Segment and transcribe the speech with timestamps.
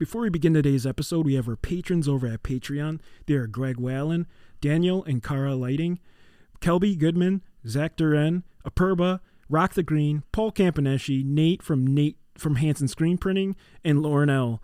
[0.00, 3.00] Before we begin today's episode, we have our patrons over at Patreon.
[3.26, 4.26] They are Greg Wallen,
[4.62, 5.98] Daniel and Cara Lighting,
[6.62, 12.88] Kelby Goodman, Zach Duren, Aperba, Rock the Green, Paul Campaneschi, Nate from Nate from Hanson
[12.88, 14.62] Screen Printing, and Lauren L.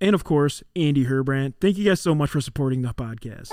[0.00, 1.54] And of course, Andy Herbrandt.
[1.60, 3.52] Thank you guys so much for supporting the podcast.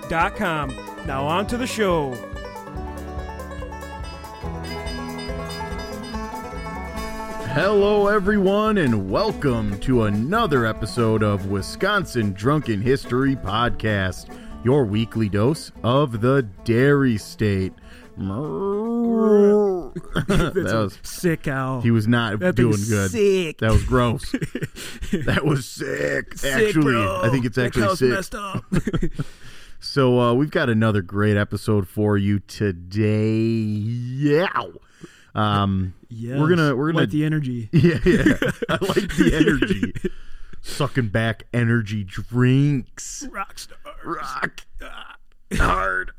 [0.11, 2.11] Now on to the show.
[7.53, 15.71] Hello, everyone, and welcome to another episode of Wisconsin Drunken History Podcast, your weekly dose
[15.81, 17.71] of the Dairy State.
[18.17, 18.33] that
[20.27, 21.79] was sick, Al.
[21.79, 23.11] he was not That doing good.
[23.11, 23.59] Sick.
[23.59, 24.29] That was gross.
[25.13, 26.37] that was sick.
[26.37, 27.21] Sick, actually, bro.
[27.23, 28.09] I think it's actually sick.
[28.09, 28.65] messed up.
[29.83, 33.33] So uh, we've got another great episode for you today.
[33.35, 34.47] Yeah.
[35.33, 35.93] Um.
[36.11, 37.69] We're gonna- we're gonna- Like the energy.
[37.73, 38.33] yeah, yeah.
[38.69, 39.93] I like the energy.
[40.61, 43.25] Sucking back energy drinks.
[43.31, 43.77] Rock star.
[44.03, 44.61] Rock
[45.55, 46.11] hard.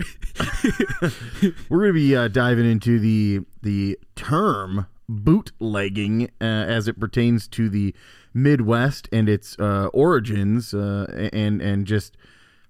[1.69, 7.47] We're going to be uh, diving into the the term bootlegging uh, as it pertains
[7.49, 7.95] to the
[8.35, 12.17] Midwest and its uh, origins, uh, and and just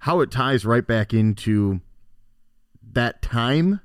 [0.03, 1.81] how it ties right back into
[2.93, 3.81] that time,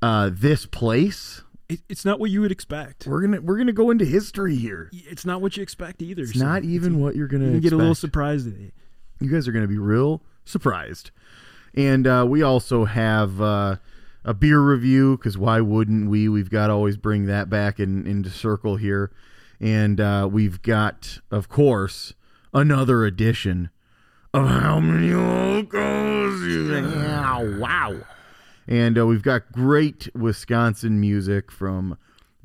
[0.00, 1.42] uh, this place.
[1.68, 3.04] It, it's not what you would expect.
[3.04, 4.88] We're gonna we're gonna go into history here.
[4.92, 6.22] It's not what you expect either.
[6.22, 7.46] It's not even what you're gonna.
[7.46, 8.70] You can get a little surprised today.
[9.20, 11.10] you guys are going to be real surprised.
[11.74, 13.76] And uh, we also have uh,
[14.24, 16.28] a beer review because why wouldn't we?
[16.28, 19.10] We've got to always bring that back in, into circle here.
[19.60, 22.14] And uh, we've got, of course,
[22.54, 23.70] another edition
[24.34, 26.42] of How Many Locals?
[26.42, 27.96] You yeah, wow.
[28.66, 31.96] And uh, we've got great Wisconsin music from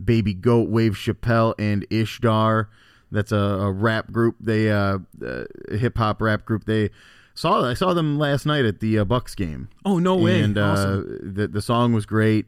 [0.04, 2.70] Baby Goat, Wave Chappelle, and Ishtar.
[3.12, 4.38] That's a, a rap group.
[4.40, 6.66] They uh, uh hip hop rap group.
[6.66, 6.90] They
[7.36, 9.70] saw I saw them last night at the uh, Bucks game.
[9.86, 10.42] Oh no way!
[10.42, 11.34] And uh, awesome.
[11.36, 12.48] the the song was great.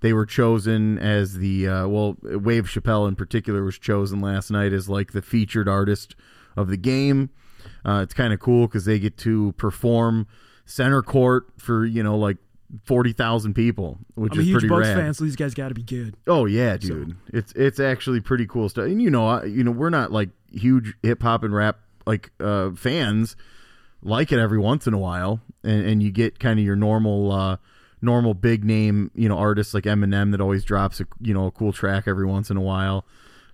[0.00, 4.72] They were chosen as the uh, well, Wave Chappelle in particular was chosen last night
[4.72, 6.14] as like the featured artist
[6.56, 7.30] of the game.
[7.84, 10.26] Uh, it's kind of cool because they get to perform
[10.64, 12.38] center court for you know like
[12.84, 14.96] forty thousand people, which I'm a is huge pretty Bucks rad.
[14.96, 16.16] fan, so these guys got to be good.
[16.26, 17.16] Oh yeah, dude.
[17.32, 18.86] It's it's actually pretty cool stuff.
[18.86, 22.30] And you know, I, you know, we're not like huge hip hop and rap like
[22.40, 23.36] uh fans.
[24.02, 27.32] Like it every once in a while, and, and you get kind of your normal
[27.32, 27.56] uh
[28.02, 31.50] normal big name, you know, artists like Eminem that always drops a you know a
[31.50, 33.04] cool track every once in a while.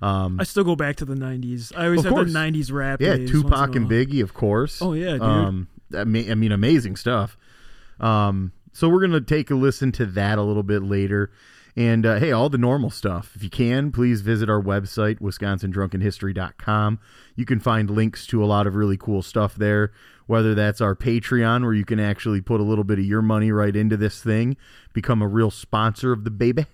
[0.02, 1.72] Um, I still go back to the '90s.
[1.76, 2.32] I always Of have course.
[2.32, 3.00] the '90s rap.
[3.00, 3.88] yeah, days Tupac and.
[3.88, 4.82] Biggie, of course.
[4.82, 5.22] Oh, yeah, dude.
[5.22, 7.36] Um, I mean, I mean, amazing stuff.
[8.00, 11.30] Um, so we're gonna take a listen to that a little bit later.
[11.76, 13.32] And uh, hey, all the normal stuff.
[13.34, 16.98] If you can, please visit our website, wisconsindrunkenhistory.com.
[17.36, 19.92] You can find links to a lot of really cool stuff there,
[20.26, 23.52] whether that's our Patreon, where you can actually put a little bit of your money
[23.52, 24.56] right into this thing,
[24.92, 26.66] become a real sponsor of the baby.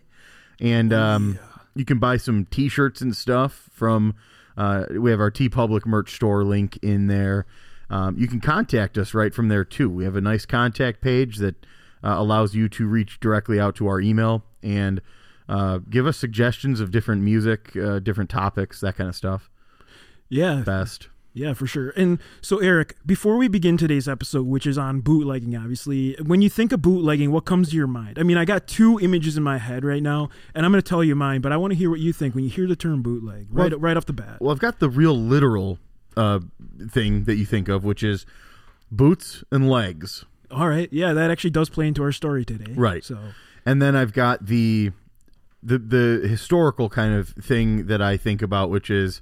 [0.61, 1.39] And um,
[1.79, 4.17] you can buy some t shirts and stuff from,
[4.57, 7.47] uh, we have our T Public merch store link in there.
[7.89, 9.89] Um, you can contact us right from there too.
[9.89, 11.55] We have a nice contact page that
[12.03, 15.01] uh, allows you to reach directly out to our email and
[15.49, 19.49] uh, give us suggestions of different music, uh, different topics, that kind of stuff.
[20.29, 21.09] Yeah, Best.
[21.39, 21.91] Yeah, for sure.
[21.91, 26.51] And so, Eric, before we begin today's episode, which is on bootlegging, obviously, when you
[26.51, 28.19] think of bootlegging, what comes to your mind?
[28.19, 30.89] I mean, I got two images in my head right now, and I'm going to
[30.89, 32.77] tell you mine, but I want to hear what you think when you hear the
[32.77, 34.39] term bootleg, right, Well- right off the bat.
[34.41, 35.79] Well, I've got the real literal
[36.17, 36.41] uh,
[36.91, 38.27] thing that you think of, which is
[38.91, 40.25] boots and legs.
[40.51, 43.05] All right, yeah, that actually does play into our story today, Right.
[43.05, 43.19] So,
[43.67, 44.93] and then I've got the
[45.63, 49.21] the the historical kind of thing that I think about, which is,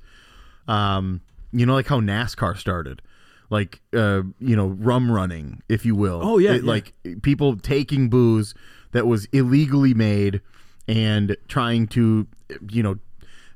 [0.68, 1.20] um,
[1.58, 3.02] you know, like how NASCAR started,
[3.50, 6.20] like uh, you know, rum running, if you will.
[6.22, 6.70] Oh, yeah, It- yeah.
[6.70, 6.92] like
[7.22, 8.54] people taking booze
[8.92, 10.40] that was illegally made
[10.88, 12.26] and trying to,
[12.70, 12.98] you know.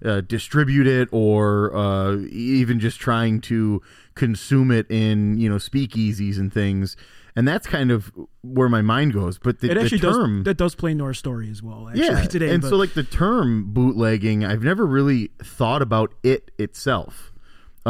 [0.02, 3.82] Uh, distribute it or uh, even just trying to
[4.14, 6.96] consume it in you know speakeasies and things
[7.36, 8.10] and that's kind of
[8.40, 9.38] where my mind goes.
[9.38, 11.86] But the, it the actually term, does that does play into our story as well.
[11.90, 16.14] Actually, yeah, today, and but- so like the term bootlegging, I've never really thought about
[16.22, 17.29] it itself,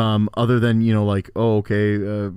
[0.01, 2.31] um, other than you know like oh okay, uh,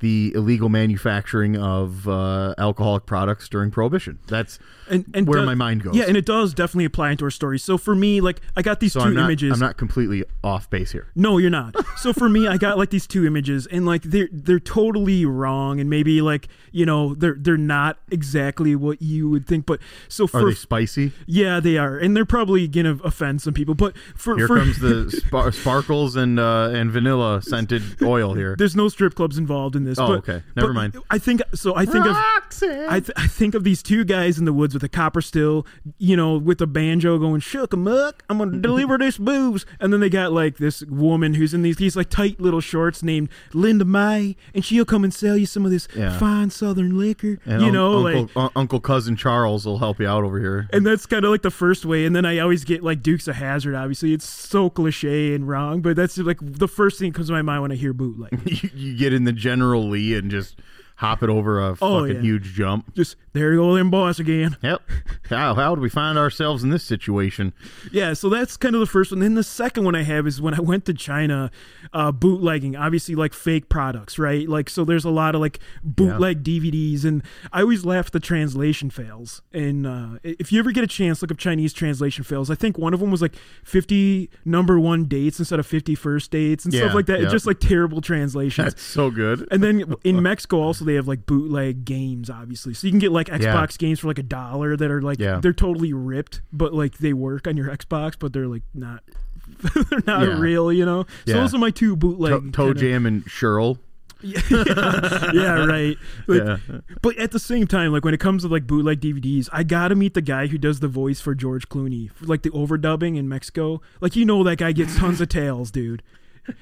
[0.00, 4.18] the illegal manufacturing of uh, alcoholic products during Prohibition.
[4.26, 4.58] That's
[4.90, 5.94] and, and where my mind goes.
[5.94, 7.58] Yeah, and it does definitely apply into our story.
[7.58, 9.52] So for me, like I got these so 2 I'm not, images.
[9.52, 11.08] I'm not completely off base here.
[11.14, 11.74] No, you're not.
[11.98, 15.80] So for me, I got like these two images, and like they're they're totally wrong,
[15.80, 19.66] and maybe like you know they're they're not exactly what you would think.
[19.66, 21.12] But so Are for they spicy?
[21.26, 23.74] yeah, they are, and they're probably gonna offend some people.
[23.74, 28.54] But for Here for, comes the spar- sparkles and uh, and vanilla scented oil here.
[28.56, 29.98] there's no strip clubs involved in this.
[29.98, 30.42] Oh, but, okay.
[30.56, 30.96] Never mind.
[31.10, 31.74] I think so.
[31.76, 34.84] I think of I, th- I think of these two guys in the woods with
[34.84, 35.66] a copper still,
[35.98, 38.22] you know, with a banjo going shook 'em up.
[38.30, 41.76] I'm gonna deliver this booze, and then they got like this woman who's in these
[41.76, 45.64] these like tight little shorts named Linda May, and she'll come and sell you some
[45.64, 46.16] of this Yeah.
[46.18, 48.36] fine Southern liquor, and you un- know, Uncle, like.
[48.36, 50.68] un- Uncle cousin Charles will help you out over here.
[50.72, 53.26] And that's kind of like the first way, and then I always get like Dukes
[53.26, 53.74] of Hazzard.
[53.74, 57.32] Obviously, it's so cliche and wrong, but that's like the first thing that comes to
[57.32, 58.38] my mind when I hear bootleg.
[58.62, 60.56] you, you get in the General Lee and just
[60.96, 62.20] hop it over a Oh, fucking yeah.
[62.22, 62.92] huge jump.
[62.94, 64.56] Just there you go, them boys again.
[64.62, 64.82] Yep.
[65.30, 67.52] How how do we find ourselves in this situation?
[67.92, 69.20] Yeah, so that's kind of the first one.
[69.20, 71.50] Then the second one I have is when I went to China,
[71.92, 74.48] uh, bootlegging, obviously like fake products, right?
[74.48, 78.20] Like, so there's a lot of like bootleg DVDs, and I always laugh at the
[78.20, 79.42] translation fails.
[79.52, 82.50] And uh, if you ever get a chance, look up Chinese translation fails.
[82.50, 86.30] I think one of them was like 50 number one dates instead of 50 first
[86.30, 87.18] dates and Yeah, stuff like that.
[87.18, 87.24] yeah.
[87.24, 88.64] It's just like terrible translations.
[88.74, 89.46] That's so good.
[89.50, 92.74] And then in Mexico, also they have like bootleg games, obviously.
[92.74, 95.38] So you can get like Xbox games for like a dollar that are like Yeah.
[95.40, 99.02] they're totally ripped, but like they work on your Xbox, but they're like not
[99.90, 100.38] they're not Yeah.
[100.38, 101.02] real, you know.
[101.26, 101.34] So Yeah.
[101.34, 102.52] those are my two To- bootleg.
[102.52, 103.78] Toe Jam and Sherl.
[104.20, 105.96] yeah, yeah, right.
[106.26, 106.56] Like, Yeah.
[107.02, 109.94] But at the same time, like when it comes to like bootleg DVDs, I gotta
[109.94, 113.28] meet the guy who does the voice for George Clooney, for, like the overdubbing in
[113.28, 113.80] Mexico.
[114.00, 116.02] Like you know that guy gets tons of tails, dude.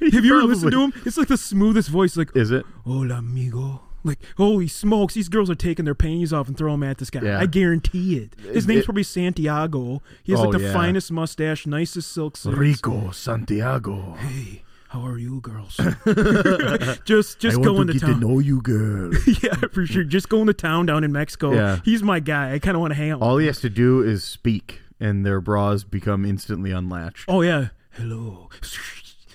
[0.00, 0.92] Have you ever listened to him?
[1.06, 2.66] It's like the smoothest voice, like Is it?
[2.84, 3.82] Hola, amigo.
[4.06, 7.10] Like, holy smokes, these girls are taking their panties off and throwing them at this
[7.10, 7.22] guy.
[7.22, 7.38] Yeah.
[7.40, 8.34] I guarantee it.
[8.40, 10.02] His It- name's it- probably Santiago.
[10.22, 10.72] He has Oh, like the yeah.
[10.72, 12.56] finest mustache, nicest silk suits.
[12.56, 14.14] Rico Santiago.
[14.18, 15.76] Hey, how are you, girls?
[17.04, 18.14] just just going to, town.
[18.14, 19.12] to know you, girl.
[19.42, 20.04] yeah, for sure.
[20.04, 21.52] Just going to town down in Mexico.
[21.52, 21.80] Yeah.
[21.84, 22.52] He's my guy.
[22.54, 23.20] I kind of want to hang out.
[23.20, 23.40] with All him.
[23.42, 27.24] he has to do is speak, and their bras become instantly unlatched.
[27.28, 27.68] Oh yeah.
[27.92, 28.48] Hello.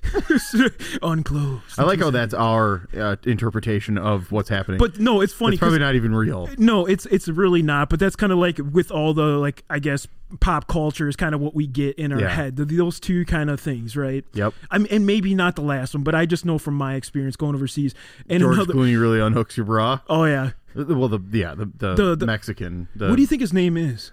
[1.02, 1.80] Unclosed.
[1.80, 4.78] I like how that's our uh, interpretation of what's happening.
[4.80, 5.54] But no, it's funny.
[5.56, 6.50] it's probably not even real.
[6.58, 7.90] No, it's it's really not.
[7.90, 10.08] But that's kind of like with all the like I guess
[10.40, 12.30] pop culture is kind of what we get in our Yeah.
[12.30, 12.58] head.
[12.58, 14.24] Th- Those two kind of things, right?
[14.34, 14.54] Yep.
[14.70, 17.36] I mean, and maybe not the last one, but I just know from my experience
[17.36, 17.94] going overseas.
[18.30, 20.00] And George another, Clooney really unhooks your bra.
[20.10, 22.88] oh yeah, Well, the yeah, the the, The- the- Mexican.
[22.96, 24.12] The, what do you think his name is?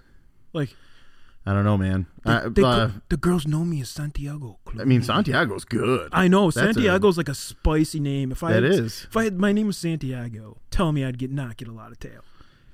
[0.52, 0.75] Like
[1.48, 2.06] I don't know, man.
[2.24, 4.58] they, I, they- uh, the girls know me as Santiago.
[4.78, 6.10] I mean, Santiago's good.
[6.12, 8.32] I know That's a- Santiago's like a spicy name.
[8.32, 9.06] If I That had, is.
[9.08, 11.90] if I had my name was Santiago, tell me I'd get not get a lot
[11.90, 12.20] of tail.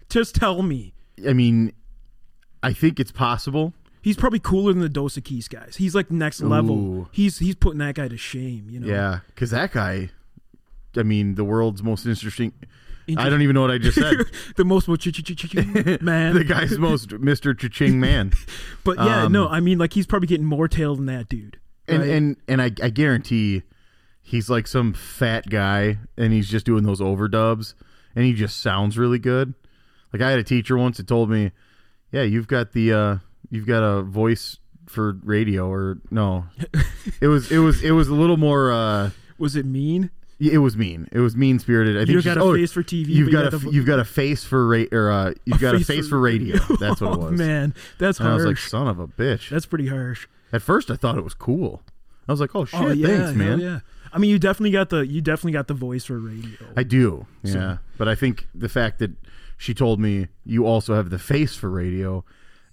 [0.09, 0.93] Just tell me.
[1.29, 1.73] I mean,
[2.65, 3.75] I think it's possible.
[4.03, 5.77] He's probably cooler than the Dos Equis guys.
[5.77, 6.77] He's like next level.
[6.77, 7.09] Ooh.
[7.13, 8.67] He's he's putting that guy to shame.
[8.69, 8.87] You know.
[8.89, 10.11] Yeah, because that guy.
[10.97, 12.53] I mean, the world's most interesting.
[13.17, 14.17] I don't even know what I just said.
[14.57, 14.89] the most
[16.03, 16.35] man.
[16.35, 17.59] the guy's most Mr.
[17.59, 18.33] Cha-ching man.
[18.85, 21.59] but yeah, um, no, I mean like he's probably getting more tail than that dude.
[21.89, 22.11] and right?
[22.11, 23.63] and and I, I guarantee
[24.23, 27.75] he's like some fat guy and he's just doing those overdubs
[28.17, 29.53] and he just sounds really good
[30.15, 31.53] like i had a teacher once that told me
[32.11, 33.17] yeah you've got the uh
[33.51, 36.47] you've got a voice for radio or no
[37.21, 40.11] it was it was it was a little more uh was it mean?
[40.41, 42.83] It was mean it was mean spirited i think you've got a oh, face for
[42.83, 43.07] TV.
[43.09, 45.75] you've got you a the- you've got a face for ra- or uh you've got
[45.75, 48.57] a face for radio that's what it Oh, was man, that's and i was like
[48.59, 50.27] son of a bitch that's pretty harsh.
[50.53, 51.83] at first i thought it was cool
[52.29, 53.81] i was like oh shit oh yeah, thanks man Yeah.
[54.13, 56.57] I mean, you definitely got the you definitely got the voice for radio.
[56.77, 57.53] I do, yeah.
[57.53, 59.11] So- But I think the fact that
[59.57, 62.25] she told me you also have the face for radio,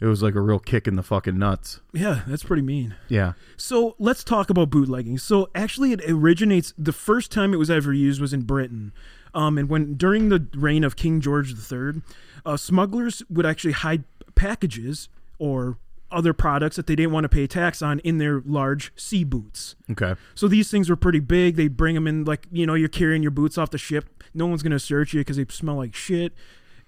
[0.02, 1.80] it was like a real kick in the fucking nuts.
[1.94, 2.96] yeah, that's pretty mean.
[3.08, 3.34] Yeah.
[3.56, 5.20] So let's talk about bootlegging.
[5.20, 6.74] So actually, it originates.
[6.78, 8.92] The first time it was ever used was in Britain,
[9.34, 12.02] um, and when during the reign of King George III,
[12.46, 14.04] uh, smugglers would actually hide
[14.36, 15.78] packages or
[16.12, 19.76] other products that they didn't want to pay tax on in their large sea boots.
[19.90, 20.16] Okay.
[20.36, 21.56] So these things were pretty big.
[21.56, 24.24] They bring them in like you know you're carrying your boots off the ship.
[24.34, 26.34] No one's gonna search you because they smell like shit.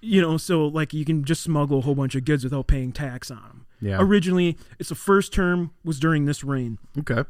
[0.04, 2.92] You know, so like you can just smuggle a whole bunch of goods without paying
[2.92, 3.66] tax on them.
[3.80, 3.98] Yeah.
[4.00, 6.78] Originally, it's the first term was during this reign.
[6.98, 7.24] Okay.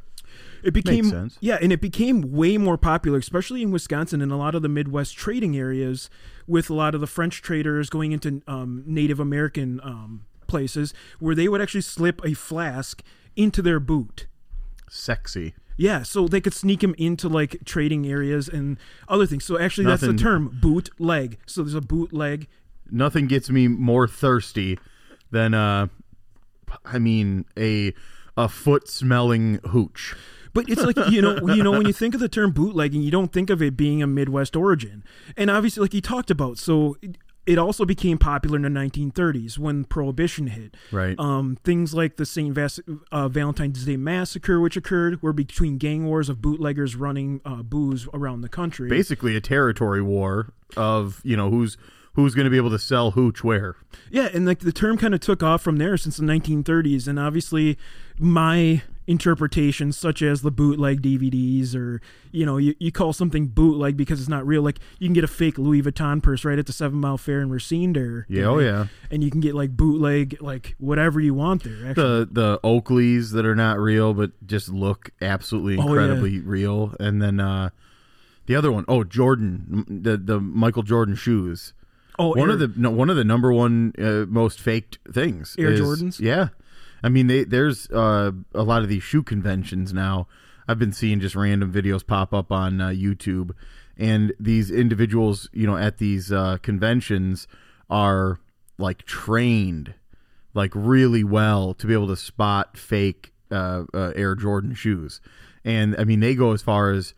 [0.62, 1.38] it became sense.
[1.40, 4.68] yeah, and it became way more popular, especially in Wisconsin and a lot of the
[4.68, 6.10] Midwest trading areas,
[6.46, 11.34] with a lot of the French traders going into um, Native American um, places where
[11.34, 13.02] they would actually slip a flask
[13.36, 14.26] into their boot.
[14.88, 15.54] Sexy.
[15.76, 18.78] Yeah, so they could sneak him into like trading areas and
[19.08, 19.44] other things.
[19.44, 21.38] So actually, that's the term bootleg.
[21.46, 22.46] So there's a bootleg.
[22.94, 24.78] Nothing gets me more thirsty
[25.30, 25.88] than uh
[26.84, 27.92] I mean a
[28.36, 30.14] a foot smelling hooch.
[30.52, 33.10] But it's like you know, you know, when you think of the term bootlegging, you
[33.10, 35.02] don't think of it being a Midwest origin.
[35.36, 39.58] And obviously, like you talked about, so it, it also became popular in the 1930s
[39.58, 40.76] when Prohibition hit.
[40.90, 41.18] Right.
[41.18, 42.54] Um, things like the St.
[42.54, 42.80] Vas-
[43.12, 48.08] uh, Valentine's Day massacre, which occurred, were between gang wars of bootleggers running uh, booze
[48.14, 48.88] around the country.
[48.88, 51.76] Basically a territory war of, you know, who's
[52.14, 53.76] who's going to be able to sell hooch where.
[54.11, 57.18] Yeah, and like the term kind of took off from there since the 1930s, and
[57.18, 57.76] obviously
[58.18, 63.97] my interpretations, such as the bootleg DVDs, or you know, you, you call something bootleg
[63.97, 64.62] because it's not real.
[64.62, 67.40] Like you can get a fake Louis Vuitton purse right at the Seven Mile Fair
[67.40, 68.26] in Racine there.
[68.28, 68.87] Yeah, oh yeah.
[69.11, 71.88] and you can get like bootleg, like whatever you want there.
[71.90, 76.02] Actually, The the Oakleys that are not real but just look absolutely Oh, yeah.
[76.02, 77.71] incredibly real and then uh
[78.47, 81.73] the other one, oh Jordan, the the Michael Jordan shoes.
[82.18, 85.54] Oh, one Air- of the no, one of the number one uh, most faked things.
[85.59, 86.21] Air is- Jordans?
[86.21, 86.49] Yeah,
[87.02, 90.26] I mean they, there's uh, a lot of these shoe conventions now.
[90.66, 93.50] I've been seeing just random videos pop up on uh, YouTube,
[93.99, 97.47] and these individuals, you know, at these uh, conventions
[97.90, 98.38] are
[98.78, 99.94] like trained,
[100.54, 105.21] like really well to be able to spot fake uh, uh, Air Jordan shoes,
[105.64, 107.12] and I mean they go as far as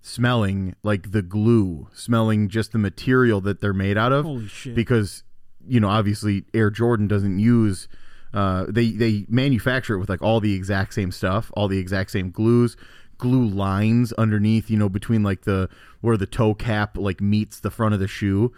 [0.00, 4.24] smelling like the glue, smelling just the material that they're made out of.
[4.24, 4.74] Holy shit.
[4.74, 5.24] Because
[5.66, 7.88] you know, obviously Air Jordan doesn't use
[8.32, 12.10] uh they they manufacture it with like all the exact same stuff, all the exact
[12.10, 12.76] same glues,
[13.18, 15.68] glue lines underneath, you know, between like the
[16.00, 18.52] where the toe cap like meets the front of the shoe.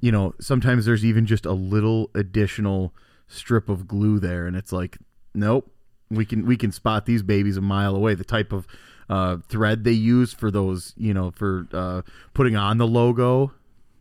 [0.00, 2.94] You know, sometimes there's even just a little additional
[3.26, 4.96] strip of glue there and it's like
[5.34, 5.70] nope
[6.10, 8.66] we can we can spot these babies a mile away the type of
[9.08, 12.02] uh, thread they use for those you know for uh,
[12.34, 13.52] putting on the logo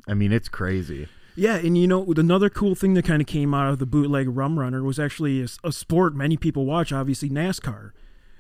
[0.07, 1.07] i mean it's crazy
[1.39, 4.27] Yeah, and you know, another cool thing that kind of came out of the bootleg
[4.27, 7.91] rum runner was actually a sport many people watch, obviously NASCAR.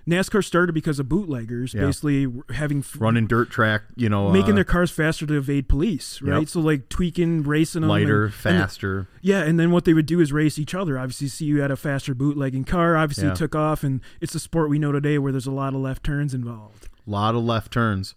[0.07, 1.81] NASCAR started because of bootleggers, Yeah.
[1.85, 5.67] basically having f- running dirt track you know making uh, their cars faster to evade
[5.67, 6.39] police, right?
[6.39, 6.47] Yep.
[6.49, 10.05] So like tweaking, racing them, lighter and- and- faster yeah, and then what they would
[10.05, 10.97] do is race each other.
[10.97, 12.95] Obviously, see you had a faster bootlegging car.
[12.95, 13.33] Obviously, Yeah.
[13.33, 16.03] took off, and it's a sport we know today where there's a lot of left
[16.03, 16.87] turns involved.
[17.05, 18.15] a lot of left turns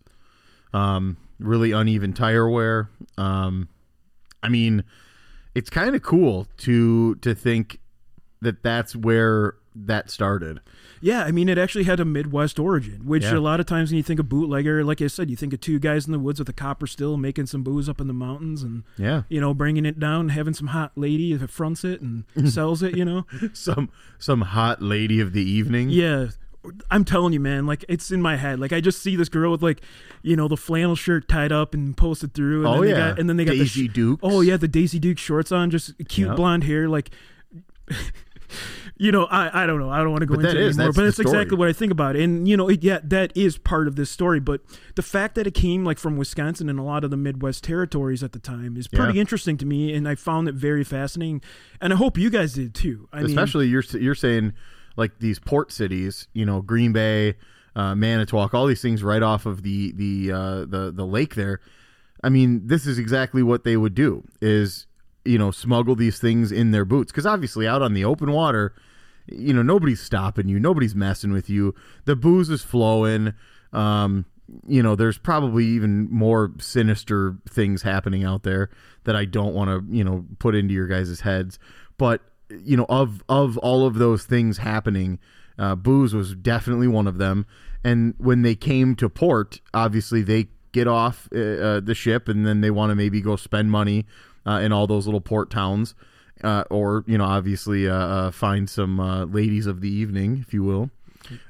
[0.72, 3.68] um really uneven tire wear um
[4.42, 4.84] i mean
[5.54, 7.78] it's kind of cool to to think
[8.40, 10.60] that that's where that started
[11.00, 13.36] Yeah, I mean, it actually had a Midwest origin, which Yeah.
[13.36, 15.60] a lot of times when you think of bootlegger, like I said, you think of
[15.60, 18.12] two guys in the woods with a copper still making some booze up in the
[18.12, 22.00] mountains and, yeah you know, bringing it down, having some hot lady that fronts it
[22.00, 23.24] and sells it, you know?
[23.52, 26.28] some some hot lady of the evening Yeah.
[26.90, 28.60] I'm telling you, man, like it's in my head.
[28.60, 29.80] Like I just see this girl with like,
[30.22, 32.66] you know, the flannel shirt tied up and posted through.
[32.66, 33.08] And Oh, then they yeah.
[33.08, 34.20] got, and then they got Daisy the sh- Dukes.
[34.22, 36.34] Oh yeah, the Daisy Duke shorts on, just cute Yeah.
[36.34, 36.86] blonde hair.
[36.86, 37.10] Like,
[39.00, 39.88] you know, I I don't know.
[39.88, 40.92] I don't want to go But into it anymore.
[40.92, 42.22] But that's exactly what I think about it.
[42.22, 44.40] And you know, it, yeah, that is part of this story.
[44.40, 44.60] But
[44.94, 48.22] the fact that it came like from Wisconsin and a lot of the Midwest territories
[48.22, 49.20] at the time is pretty Yeah.
[49.22, 51.40] interesting to me, and I found it very fascinating.
[51.80, 53.08] And I hope you guys did too.
[53.10, 54.52] I mean, especially you're you're saying
[54.96, 57.36] like these port cities, you know, Green Bay,
[57.74, 61.60] uh, Manitowoc, all these things right off of the the uh, the the lake there.
[62.22, 64.86] I mean, this is exactly what they would do is
[65.24, 68.74] you know smuggle these things in their boots because obviously out on the open water,
[69.26, 71.74] you know nobody's stopping you, nobody's messing with you.
[72.04, 73.34] The booze is flowing.
[73.72, 74.26] Um,
[74.66, 78.70] you know, there's probably even more sinister things happening out there
[79.04, 81.58] that I don't want to, you know, put into your guys' heads.
[81.98, 85.18] But you know, of of all of those things happening,
[85.58, 87.46] uh, booze was definitely one of them.
[87.84, 92.46] And when they came to port, obviously they get off uh, uh, the ship and
[92.46, 94.06] then they want to maybe go spend money
[94.46, 95.94] uh, in all those little port towns,
[96.42, 100.54] uh, or you know, obviously uh, uh, find some uh, ladies of the evening, if
[100.54, 100.90] you will.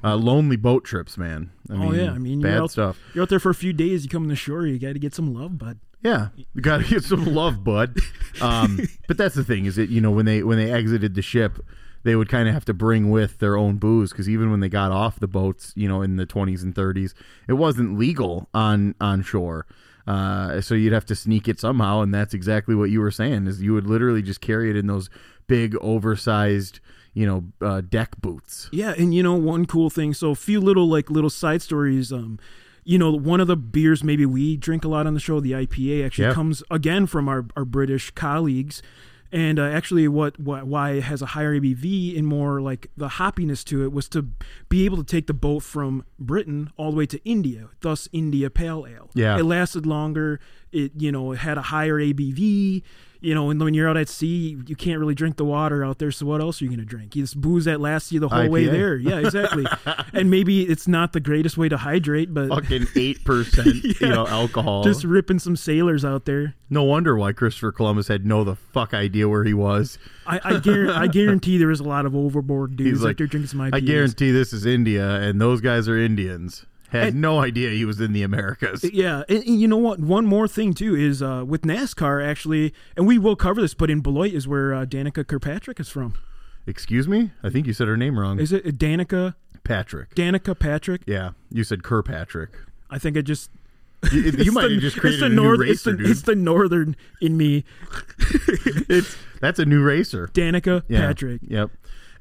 [0.04, 1.50] Uh, lonely boat trips, man.
[1.70, 2.98] I oh yeah, I mean, you're bad out, stuff.
[3.14, 4.04] You're out there for a few days.
[4.04, 5.78] You come to the shore, you got to get some love, bud.
[6.02, 7.96] Yeah, you got to get some love, bud.
[8.40, 11.22] Um, but that's the thing is that you know when they when they exited the
[11.22, 11.64] ship,
[12.02, 14.68] they would kind of have to bring with their own booze because even when they
[14.68, 17.14] got off the boats, you know, in the 20s and 30s,
[17.48, 19.66] it wasn't legal on on shore.
[20.06, 23.46] Uh, so you'd have to sneak it somehow, and that's exactly what you were saying.
[23.46, 25.08] Is you would literally just carry it in those
[25.46, 26.80] big, oversized,
[27.14, 28.68] you know, uh, deck boots.
[28.72, 30.14] Yeah, and you know one cool thing.
[30.14, 32.12] So a few little like little side stories.
[32.12, 32.38] Um,
[32.82, 35.52] you know, one of the beers maybe we drink a lot on the show, the
[35.52, 36.34] IPA, actually Yeah.
[36.34, 38.82] comes again from our our British colleagues.
[39.32, 43.08] And uh, actually, what, what why it has a higher ABV and more like the
[43.08, 44.28] hoppiness to it was to
[44.68, 48.50] be able to take the boat from Britain all the way to India, thus India
[48.50, 49.10] Pale Ale.
[49.14, 49.38] Yeah.
[49.38, 50.40] it lasted longer.
[50.72, 52.82] It you know it had a higher ABV.
[53.22, 55.98] You know, and when you're out at sea, you can't really drink the water out
[55.98, 56.10] there.
[56.10, 57.16] So what else are you gonna drink?
[57.16, 58.96] It's booze that lasts you the whole way there.
[58.96, 59.66] Yeah, exactly.
[60.14, 64.26] and maybe it's not the greatest way to hydrate, but Fucking eight percent, you know,
[64.26, 64.82] alcohol.
[64.84, 66.54] just ripping some sailors out there.
[66.70, 69.98] no wonder why Christopher Columbus had no the fuck idea where he was.
[70.26, 73.26] I, I, guarantee, I guarantee there was a lot of overboard dudes He's out there
[73.26, 73.74] drinking some IPAs.
[73.74, 76.64] I guarantee this is India, and those guys are Indians.
[76.90, 78.84] Had And- no idea he was in the Americas.
[78.92, 80.00] Yeah, and, and you know what?
[80.00, 83.90] One more thing too is uh, with NASCAR actually, and we will cover this, but
[83.90, 86.14] in Beloit is where uh, Danica Kirkpatrick is from.
[86.66, 87.30] Excuse me?
[87.42, 88.38] I think you said her name wrong.
[88.40, 90.14] Is it Danica Patrick.
[90.14, 91.02] Danica Patrick?
[91.06, 92.50] Yeah, you said Kirkpatrick.
[92.90, 93.50] I think I just
[94.12, 95.96] You, you might the- have just it's created the a new north, it's racer, the,
[95.98, 96.10] dude.
[96.10, 97.64] it's the northern in me,
[98.88, 100.28] It's that's a new racer.
[100.34, 101.06] Danica Yeah.
[101.06, 101.40] Patrick.
[101.46, 101.70] Yep.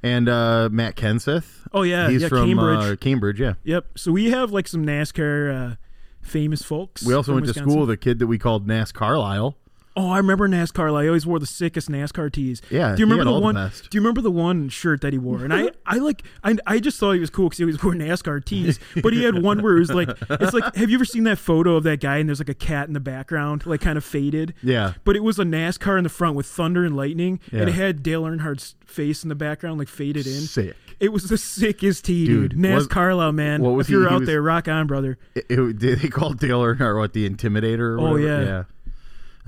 [0.01, 1.67] And uh, Matt Kenseth.
[1.73, 2.79] Oh yeah, He's yeah, from Cambridge.
[2.79, 3.41] Uh, Cambridge.
[3.41, 3.53] Yeah.
[3.63, 3.97] Yep.
[3.97, 5.75] So we have like some NASCAR uh,
[6.21, 7.03] famous folks.
[7.03, 9.57] We also went to school with a kid that we called Nas Carlisle.
[10.01, 10.95] Oh, I remember NASCAR.
[10.97, 12.61] I always wore the sickest NASCAR tees.
[12.69, 13.55] Yeah, Do you he remember the the one?
[13.55, 13.89] best.
[13.89, 15.43] do you remember the one shirt that he wore?
[15.43, 17.93] And I, I like, I, I just thought he was cool because he always wore
[17.93, 18.79] NASCAR tees.
[19.03, 21.37] But he had one where it was like, it's like, have you ever seen that
[21.37, 24.05] photo of that guy and there's like a cat in the background, like kind of
[24.05, 24.53] faded?
[24.63, 24.93] Yeah.
[25.03, 28.01] But it was a NASCAR in the front with thunder and lightning, and it had
[28.01, 30.41] Dale Earnhardt's face in the background, like faded in.
[30.41, 30.75] Sick.
[31.01, 32.51] It was the sickest tee, dude.
[32.61, 33.61] Dude, was- NASCAR, man.
[33.61, 35.17] what was if you're he- he out was- there, rock on, brother.
[35.35, 37.79] It, it- did they call Dale Earnhardt what the Intimidator?
[37.79, 38.43] Or Oh, whatever?
[38.43, 38.43] yeah.
[38.43, 38.63] Yeah.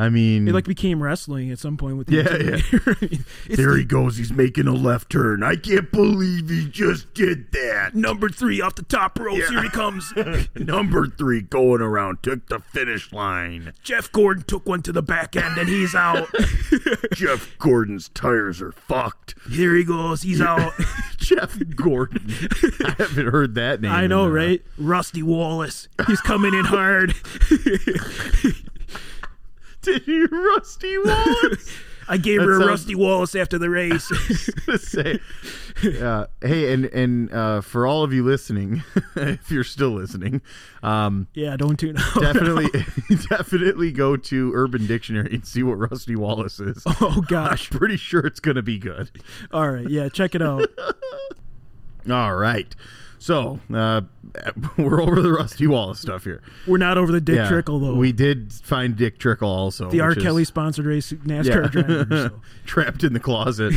[0.01, 3.17] I mean, It like became wrestling at some point with the Yeah, yeah.
[3.55, 4.17] There the- he goes.
[4.17, 5.43] He's making a left turn.
[5.43, 7.93] I can't believe he just did that.
[7.93, 9.47] Number three off the top ropes.
[9.49, 10.11] Here he comes.
[10.55, 13.73] Number three going around took the finish line.
[13.83, 16.27] Jeff Gordon took one to the back end and he's out.
[17.13, 19.35] Jeff Gordon's tires are fucked.
[19.51, 20.23] Here he goes.
[20.23, 20.73] He's out.
[21.17, 22.33] Jeff Gordon.
[22.83, 23.91] I haven't heard that name.
[23.91, 24.63] I know, right?
[24.79, 25.87] Rusty Wallace.
[26.07, 27.13] He's coming in hard.
[29.93, 31.69] Did you Rusty Wallace?
[32.07, 34.11] I gave That her a sounds- Rusty Wallace after the race.
[34.81, 35.19] say,
[36.01, 38.83] uh, hey, and and uh, for all of you listening,
[39.15, 40.41] if you're still listening,
[40.83, 42.19] um, yeah, don't tune out.
[42.21, 42.67] definitely,
[43.29, 46.83] definitely go to Urban Dictionary and see what Rusty Wallace is.
[46.99, 47.69] Oh gosh.
[47.69, 49.09] Pretty sure it's gonna be good.
[49.51, 49.89] All right.
[49.89, 50.67] Yeah, check it out.
[52.09, 52.75] All right,
[53.21, 54.01] so uh,
[54.77, 56.41] we're over the Rusty Wallace stuff here.
[56.65, 57.93] We're not over the Dick Yeah, Trickle though.
[57.93, 59.91] We did find Dick Trickle also.
[59.91, 60.09] the R.
[60.09, 62.07] which is- Kelly sponsored race NASCAR driver.
[62.29, 62.41] So.
[62.65, 63.75] trapped in the closet.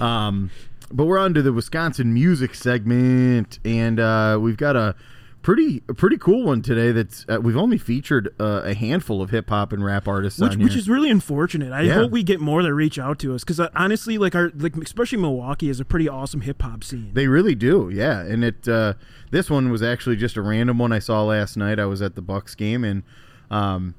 [0.00, 0.50] um,
[0.90, 4.96] but we're on to the Wisconsin music segment, and uh, we've got a
[5.42, 6.92] pretty pretty cool one today.
[6.92, 10.56] That's uh, we've only featured uh, a handful of hip hop and rap artists which,
[10.56, 11.72] which is really unfortunate.
[11.72, 11.94] I Yeah.
[11.94, 14.76] hope we get more that reach out to us because uh, honestly, like our like
[14.76, 17.10] especially Milwaukee is a pretty awesome hip hop scene.
[17.12, 18.20] They really do, yeah.
[18.20, 18.94] And it uh,
[19.30, 21.78] this one was actually just a random one I saw last night.
[21.78, 23.02] I was at the Bucks game, and
[23.50, 23.94] um,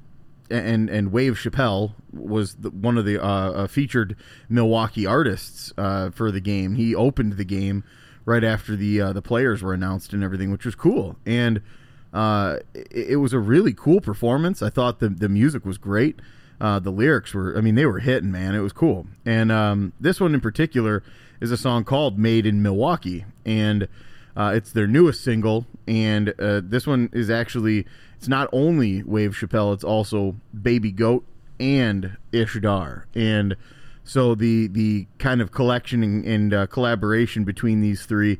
[0.49, 4.15] and and Wave Chappelle was the, one of the uh, uh, featured
[4.49, 6.75] Milwaukee artists uh, for the game.
[6.75, 7.83] He opened the game
[8.25, 11.17] right after the uh, the players were announced and everything, which was cool.
[11.25, 11.61] And
[12.13, 14.61] uh, it, it was a really cool performance.
[14.61, 16.19] I thought the the music was great.
[16.61, 18.55] Uh, the lyrics were, I mean, they were hitting, man.
[18.55, 19.07] It was cool.
[19.25, 21.03] And um, this one in particular
[21.41, 23.87] is a song called "Made in Milwaukee," and
[24.37, 25.65] uh, it's their newest single.
[25.87, 31.25] And uh, this one is actually, it's not only Wave Chappelle, it's also Baby Goat
[31.59, 33.03] and Ishdar.
[33.13, 33.55] And
[34.03, 38.39] so the the kind of collection and, and uh, collaboration between these three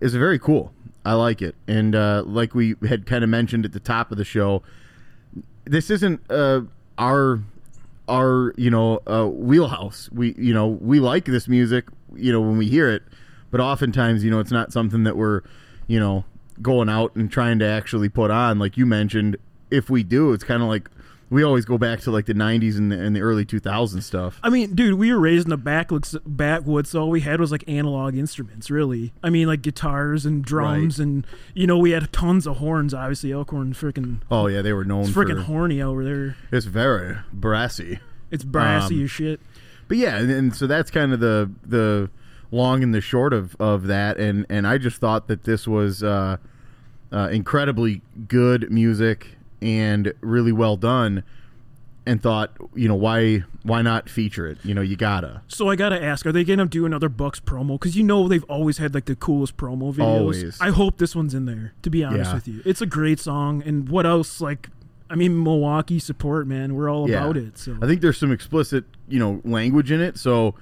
[0.00, 0.72] is very cool.
[1.04, 1.54] I like it.
[1.68, 4.62] And uh, like we had kind of mentioned at the top of the show,
[5.64, 6.62] this isn't uh,
[6.98, 7.40] our
[8.08, 10.10] our you know uh, wheelhouse.
[10.12, 13.02] We you know we like this music you know when we hear it,
[13.50, 15.42] but oftentimes you know it's not something that we're
[15.86, 16.24] you know
[16.60, 18.58] going out and trying to actually put on.
[18.58, 19.36] Like you mentioned,
[19.70, 20.90] if we do, it's kind of like
[21.28, 24.38] we always go back to like the '90s and the, and the early 2000s stuff.
[24.42, 27.50] I mean, dude, we were raised in the backwoods, backwoods, so all we had was
[27.50, 29.12] like analog instruments, really.
[29.22, 31.04] I mean, like guitars and drums, Right.
[31.06, 32.94] and you know, we had tons of horns.
[32.94, 36.36] Obviously, Elkhorn, freaking, Oh yeah, they were known freaking horny over there.
[36.52, 37.98] it's very brassy.
[38.30, 39.40] It's brassy Um, as shit.
[39.88, 42.10] but yeah, and, and so that's kind of the the
[42.52, 46.02] long and the short of of that, and and I just thought that this was
[46.04, 46.36] uh,
[47.12, 51.22] uh, incredibly good music and really well done.
[52.08, 54.58] and thought, you know, why why not feature it?
[54.64, 55.42] You know, you gotta.
[55.48, 57.72] So I gotta ask, are they gonna do another Bucks promo?
[57.80, 60.04] Because you know they've always had like the coolest promo videos.
[60.20, 60.60] Always.
[60.60, 61.72] I hope this one's in there.
[61.82, 62.34] To be honest Yeah.
[62.34, 63.60] with you, it's a great song.
[63.66, 64.40] And what else?
[64.40, 64.68] Like,
[65.10, 66.76] I mean, Milwaukee support, man.
[66.76, 67.24] We're all Yeah.
[67.24, 67.58] about it.
[67.58, 70.16] So I think there's some explicit, you know, language in it.
[70.16, 70.54] So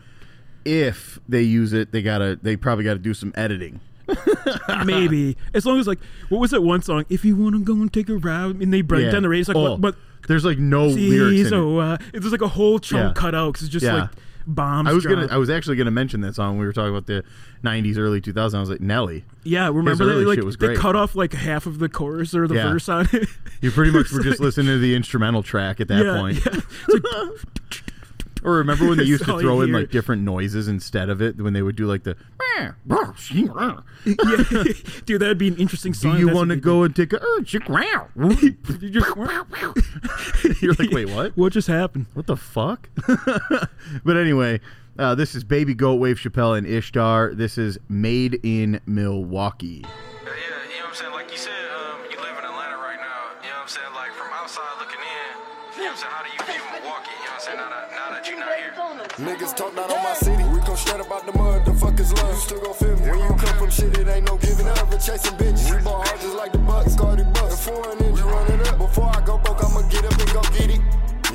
[0.64, 3.80] if they use it, they gotta they probably gotta do some editing.
[4.84, 7.04] maybe as long as like, what was that one song?
[7.08, 9.10] If you wanna go and take a ride, and they break Yeah.
[9.12, 9.80] down the radio, it's like, Oh, what?
[9.80, 9.96] But
[10.28, 11.50] there's like no lyrics in it.
[11.50, 13.20] so uh, it's just like a whole chunk Yeah.
[13.20, 13.94] cut out because it's just Yeah.
[13.94, 14.10] like
[14.46, 14.88] bombs.
[14.88, 15.26] I was gonna.
[15.30, 16.52] I was actually gonna mention that song.
[16.52, 17.24] when We were talking about the
[17.62, 18.54] '90s, early 2000s.
[18.54, 19.24] I was like Nelly.
[19.42, 20.26] Yeah, remember that?
[20.26, 20.78] Like was they great.
[20.78, 22.70] cut off like half of the chorus or the Yeah.
[22.72, 23.28] verse on it.
[23.62, 26.18] You pretty much were It's just like- listening to the instrumental track at that yeah,
[26.18, 27.82] point.
[28.44, 28.44] yeah.
[28.44, 31.22] It's like, Or remember when they used to throw in like different noises instead of
[31.22, 32.16] it when they would do like the.
[32.56, 32.72] yeah.
[35.06, 37.22] dude, that'd be an interesting Do you want to what they go and take a
[37.22, 37.40] uh.
[40.60, 41.36] You're like, wait, what?
[41.36, 42.06] What just happened?
[42.14, 42.88] What the fuck?
[44.04, 44.60] but anyway,
[44.98, 47.34] uh, this is Baby Goat, Wave Chappelle, and Ishtar.
[47.34, 49.84] This is Made in Milwaukee.
[49.84, 50.30] Yeah,
[57.90, 58.72] now that you're not here.
[59.18, 60.42] Niggas talk down on my city.
[60.44, 61.64] We come straight about the mud.
[61.64, 62.34] The fuckers love.
[62.34, 63.10] You still gon' feel me.
[63.10, 64.76] When you come from shit, it ain't no giving up.
[64.76, 65.70] Never chasing bitches.
[65.70, 66.96] We ball hard just like the Bucks.
[66.96, 67.56] Cardi Bucks.
[67.56, 68.78] The foreign ninja running up.
[68.78, 70.80] Before I go broke, I'ma get up and go get it.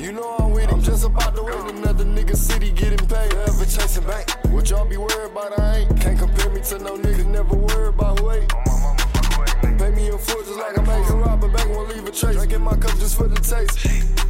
[0.00, 0.72] You know I'm with it.
[0.72, 3.32] I'm just about to win another nigga city getting paid.
[3.32, 4.30] Never chasing bank.
[4.48, 5.58] What y'all be worried about?
[5.58, 6.00] I ain't.
[6.00, 7.26] Can't compare me to no nigga.
[7.26, 8.50] Never worry about who ain't.
[8.52, 9.60] Fuck.
[9.78, 12.10] Pay me in full just like I make a rob a bank, won't leave a
[12.10, 12.36] trace.
[12.36, 14.29] Drinking my cup just for the taste.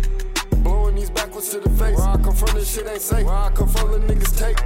[1.01, 1.97] These backwards to the face.
[1.97, 3.25] Where I come from, this shit ain't safe.
[3.25, 4.61] Where I come from, the niggas take.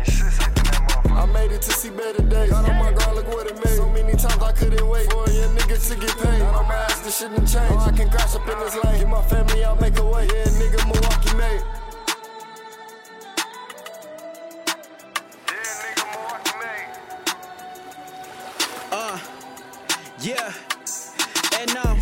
[1.13, 2.51] I made it to see better days.
[2.51, 3.77] Got on my guard, look what it made.
[3.77, 6.43] So many times I couldn't wait for a young nigga to get paid.
[6.43, 7.55] On my ass, this shit done changed.
[7.55, 8.99] Now I can crash up in this lane.
[8.99, 10.27] Get my family I'll make a way.
[10.27, 11.63] Yeah, nigga, Milwaukee made.
[11.63, 11.63] Made.
[20.21, 20.53] Yeah,
[21.61, 22.01] and um,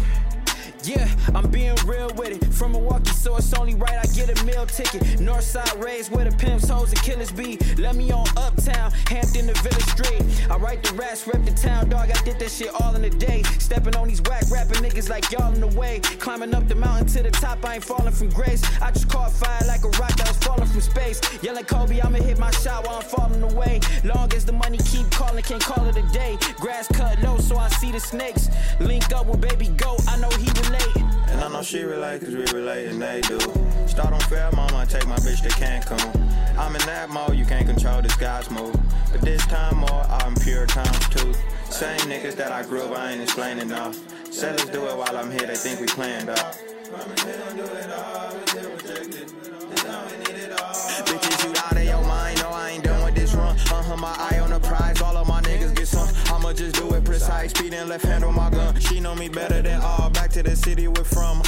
[0.84, 2.41] yeah, I'm being real with it.
[2.52, 5.02] From Milwaukee, so it's only right I get a meal ticket.
[5.18, 7.58] Northside raised where the pimps, hoes, and killers be.
[7.76, 10.50] Let me on uptown, Hampton to Village Street.
[10.50, 12.10] I write the rats, rep the town, dog.
[12.10, 13.42] I did that shit all in a day.
[13.58, 16.00] Stepping on these whack rapping niggas like y'all in the way.
[16.20, 18.62] Climbing up the mountain to the top, I ain't falling from grace.
[18.80, 21.20] I just caught fire like a rock that was falling from space.
[21.42, 23.80] Yelling Kobe, I'ma hit my shot while I'm falling away.
[24.04, 26.38] Long as the money keep calling, can't call it a day.
[26.56, 28.48] Grass cut low, so I see the snakes.
[28.78, 30.96] Link up with baby goat, I know he relate.
[31.32, 33.38] And I know she relate, cause we relate and they do.
[33.86, 36.00] Start on Fairmont, I take my bitch to Cancun.
[36.58, 38.74] I'm in that mode, you can't control this guy's move.
[39.10, 41.34] But this time more, I'm pure times two.
[41.70, 43.96] Same niggas that I grew up, I ain't explaining enough.
[44.32, 46.38] Sellers do it while I'm here, they think we planned up.
[51.06, 53.56] Bitches, you out of your mind, no, I ain't done with this run.
[53.56, 56.08] Uh-huh, my eye on the prize, all of my niggas get some.
[56.34, 58.78] I'ma just do it precise, speed and left hand on my gun.
[58.80, 61.42] She know me better than all, back to the city we're from.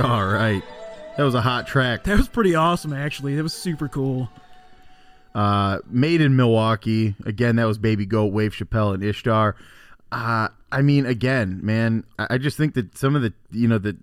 [0.04, 0.62] All right.
[1.18, 2.04] That was a hot track.
[2.04, 3.34] That was pretty awesome, actually.
[3.36, 4.30] That was super cool.
[5.34, 7.14] Uh, made in Milwaukee.
[7.26, 9.56] Again, that was Baby Goat, Wave Chappelle, and Ishtar.
[10.10, 13.76] Uh, I mean, again, man, I I just think that some of the, you know,
[13.76, 13.94] the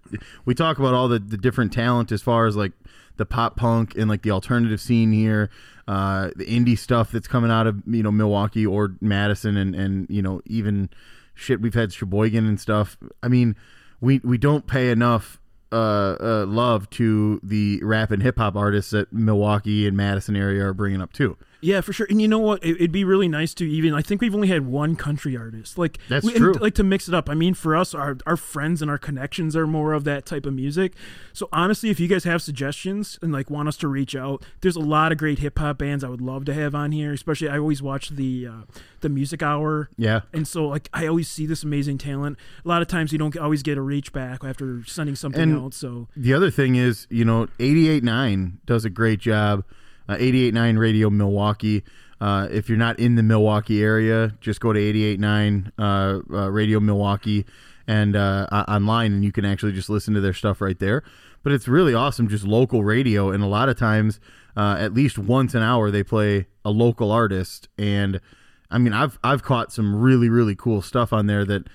[0.46, 2.74] we talk about all the, the different talent as far as like
[3.16, 5.50] the pop punk and like the alternative scene here,
[5.88, 10.06] uh, the indie stuff that's coming out of you know Milwaukee or Madison, and and
[10.12, 10.90] you know even
[11.34, 12.98] shit we've had Sheboygan and stuff.
[13.24, 13.56] I mean,
[14.00, 15.40] we we don't pay enough
[15.72, 20.66] uh, uh, love to the rap and hip hop artists that Milwaukee and Madison area
[20.66, 21.38] are bringing up too.
[21.60, 22.06] Yeah, for sure.
[22.10, 22.64] And you know what?
[22.64, 23.94] It, it'd be really nice to even.
[23.94, 25.78] I think we've only had one country artist.
[25.78, 26.54] Like That's we, true.
[26.54, 27.30] like to mix it up.
[27.30, 30.46] I mean, for us, our our friends and our connections are more of that type
[30.46, 30.94] of music.
[31.34, 34.76] So honestly, if you guys have suggestions and like want us to reach out, there's
[34.76, 37.12] a lot of great hip hop bands I would love to have on here.
[37.14, 38.52] Especially, I always watch the uh,
[39.02, 39.90] the Music Hour.
[39.98, 40.22] Yeah.
[40.34, 42.38] And so, like, I always see this amazing talent.
[42.64, 45.58] A lot of times, you don't always get a reach back after sending something And-
[45.60, 45.74] out.
[45.74, 49.64] So The other thing is, you know, 88.9 does a great job.
[50.10, 51.84] Uh, 88.9 Radio Milwaukee.
[52.20, 55.82] Uh, if you're not in the Milwaukee area, just go to 88.9 uh,
[56.36, 57.46] uh, Radio Milwaukee
[57.88, 61.04] and uh, online, and you can actually just listen to their stuff right there.
[61.44, 63.32] But it's really awesome, just local radio.
[63.32, 64.20] And a lot of times,
[64.58, 67.70] uh, at least once an hour, they play a local artist.
[67.78, 68.20] And
[68.70, 71.68] I mean, I've I've caught some really really cool stuff on there that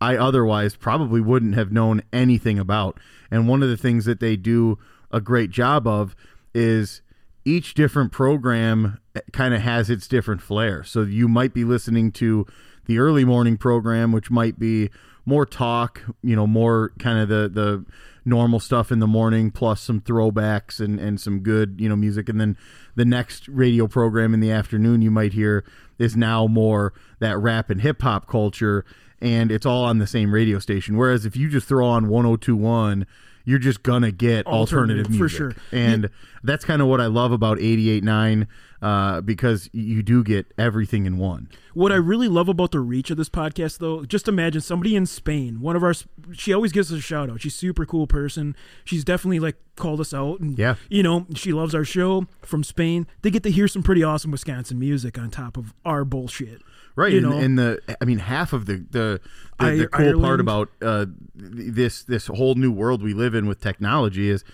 [0.00, 2.98] I otherwise probably wouldn't have known anything about.
[3.30, 4.78] And one of the things that they do
[5.12, 6.16] a great job of
[6.54, 7.02] is
[7.50, 10.84] each different program eh, kind of has its different flair.
[10.84, 12.46] So you might be listening to
[12.86, 14.90] the early morning program, which might be
[15.26, 17.84] more talk, you know, more kind of the the
[18.24, 22.28] normal stuff in the morning, plus some throwbacks and and some good you know music,
[22.28, 22.56] and then
[22.94, 25.64] the next radio program in the afternoon you might hear
[25.98, 28.84] is now more that rap and hip hop culture,
[29.20, 30.96] and it's all on the same radio station.
[30.96, 33.06] Whereas if you just throw on 1021
[33.44, 35.54] you're just gonna get alternative, Alternative, for sure.
[35.72, 36.10] And
[36.42, 38.46] that's kind of what I love about 88.9
[38.82, 41.48] uh, because you do get everything in one.
[41.74, 45.04] What I really love about the reach of this podcast, though, just imagine somebody in
[45.06, 45.60] Spain.
[45.60, 45.92] One of our,
[46.32, 47.42] she always gives us a shout out.
[47.42, 48.56] She's a super cool person.
[48.84, 50.76] She's definitely like called us out, and Yeah.
[50.88, 53.06] you know, she loves our show from Spain.
[53.22, 56.62] They get to hear some pretty awesome Wisconsin music on top of our bullshit.
[56.96, 57.38] Right, You and, know?
[57.38, 59.20] and the I mean half of the the
[59.60, 60.22] the, the cool Ireland.
[60.22, 64.44] part about uh, this this whole new world we live in with technology is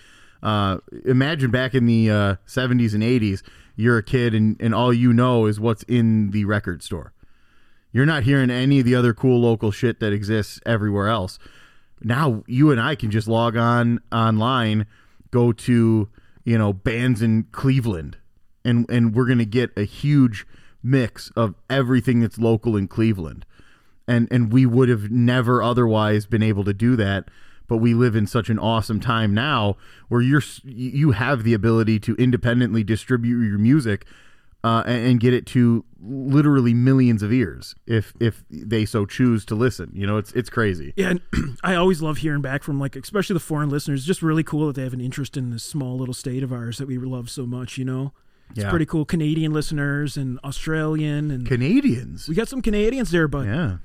[0.43, 3.41] uh, imagine back in the uh, 70s and 80s
[3.77, 7.13] you're a kid and, and all you know is what's in the record store.
[7.93, 11.39] You're not hearing any of the other cool local shit that exists everywhere else.
[12.03, 14.87] Now you and I can just log on online,
[15.31, 16.09] go to
[16.43, 18.17] you know bands in Cleveland,
[18.65, 20.45] and and we're gonna get a huge
[20.83, 23.45] mix of everything that's local in Cleveland,
[24.07, 27.29] and and we would have never otherwise been able to do that.
[27.67, 29.75] But we live in such an awesome time now
[30.07, 34.05] where you're you have the ability to independently distribute your music
[34.63, 39.43] uh, and, and get it to literally millions of ears if if they so choose
[39.45, 39.91] to listen.
[39.93, 40.93] You know, it's it's crazy.
[40.95, 41.21] Yeah, and
[41.63, 43.99] I always love hearing back from like, especially the foreign listeners.
[43.99, 46.53] It's just really cool that they have an interest in this small little state of
[46.53, 47.77] ours that we love so much.
[47.77, 48.13] You know,
[48.51, 48.69] it's Yeah.
[48.69, 49.03] pretty cool.
[49.03, 53.77] Canadian listeners and Australian, and Canadians, we got some Canadians there, but yeah.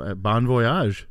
[0.00, 1.06] Uh, Bon voyage.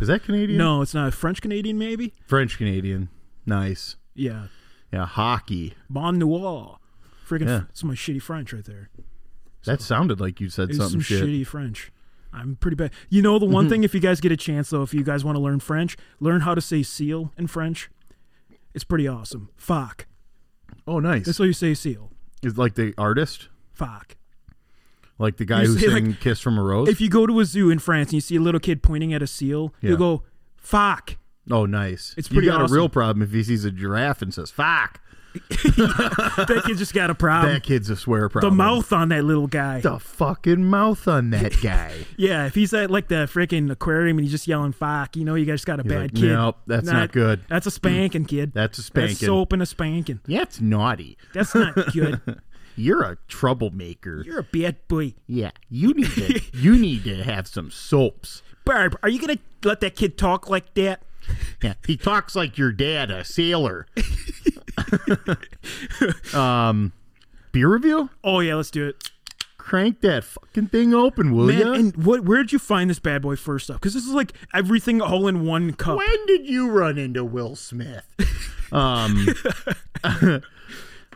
[0.00, 0.58] Is that Canadian?
[0.58, 1.78] no, it's not French Canadian.
[1.78, 3.08] Maybe, French Canadian.
[3.46, 3.96] Nice.
[4.14, 4.46] yeah,
[4.92, 5.74] Yeah, hockey.
[5.90, 6.78] Bon Noir.
[7.28, 7.62] Freaking, Yeah.
[7.70, 8.90] it's my shitty French right there.
[9.64, 11.24] That sounded like you said something some shit.
[11.24, 11.90] shitty French.
[12.32, 12.90] I'm pretty bad.
[13.08, 15.24] You know, the one thing, if you guys get a chance, though, if you guys
[15.24, 17.90] want to learn French, learn how to say seal in French.
[18.74, 19.50] It's pretty awesome.
[19.56, 20.06] Fuck.
[20.86, 21.26] Oh, nice.
[21.26, 22.10] That's how you say seal.
[22.42, 24.16] Is like the artist, Fuck.
[25.18, 27.26] Like the guy You who say, sang like, "Kiss from a Rose." If you go
[27.26, 29.72] to a zoo in France and you see a little kid pointing at a seal,
[29.80, 29.90] Yeah.
[29.90, 30.22] you'll go,
[30.56, 31.16] fuck.
[31.50, 32.14] oh, nice.
[32.16, 32.74] It's you pretty got awesome.
[32.74, 35.00] a real problem if he sees a giraffe and says "fuck."
[35.34, 37.52] that kid just got a problem.
[37.54, 38.52] that kid's a swear problem.
[38.52, 39.80] the mouth on that little guy.
[39.80, 41.92] the fucking mouth on that guy.
[42.16, 45.34] Yeah, if he's at like the freaking aquarium and he's just yelling fuck, you know
[45.34, 46.32] you guys got a He's bad like, kid.
[46.32, 48.52] "Nope, that's not good." That's a spanking, kid.
[48.54, 49.16] That's a That's spanking.
[49.26, 50.20] soap and a spanking.
[50.26, 51.18] Yeah, it's naughty.
[51.32, 52.20] That's not good.
[52.76, 54.22] You're a troublemaker.
[54.24, 55.14] You're a bad boy.
[55.26, 58.42] yeah, you need to you need to have some soaps.
[58.64, 61.02] Barb, are you gonna let that kid talk like that?
[61.62, 63.86] Yeah, he talks like your dad, a sailor.
[66.34, 66.92] um,
[67.52, 68.10] beer review?
[68.22, 69.10] Oh yeah, let's do it,
[69.64, 71.72] Crank that fucking thing open, will ya?
[71.72, 72.22] And what?
[72.22, 73.76] Where did you find this bad boy first off?
[73.76, 75.96] Because this is like everything all in one cup.
[75.96, 78.04] when did you run into Will Smith?
[78.72, 79.26] um,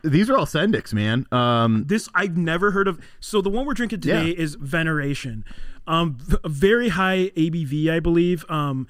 [0.02, 1.26] these are all Sendik's, man.
[1.32, 3.00] Um, This I've never heard of.
[3.20, 4.42] So the one we're drinking today Yeah.
[4.42, 5.44] is Veneration,
[5.86, 8.44] um, very high ABV, I believe.
[8.50, 8.86] Um,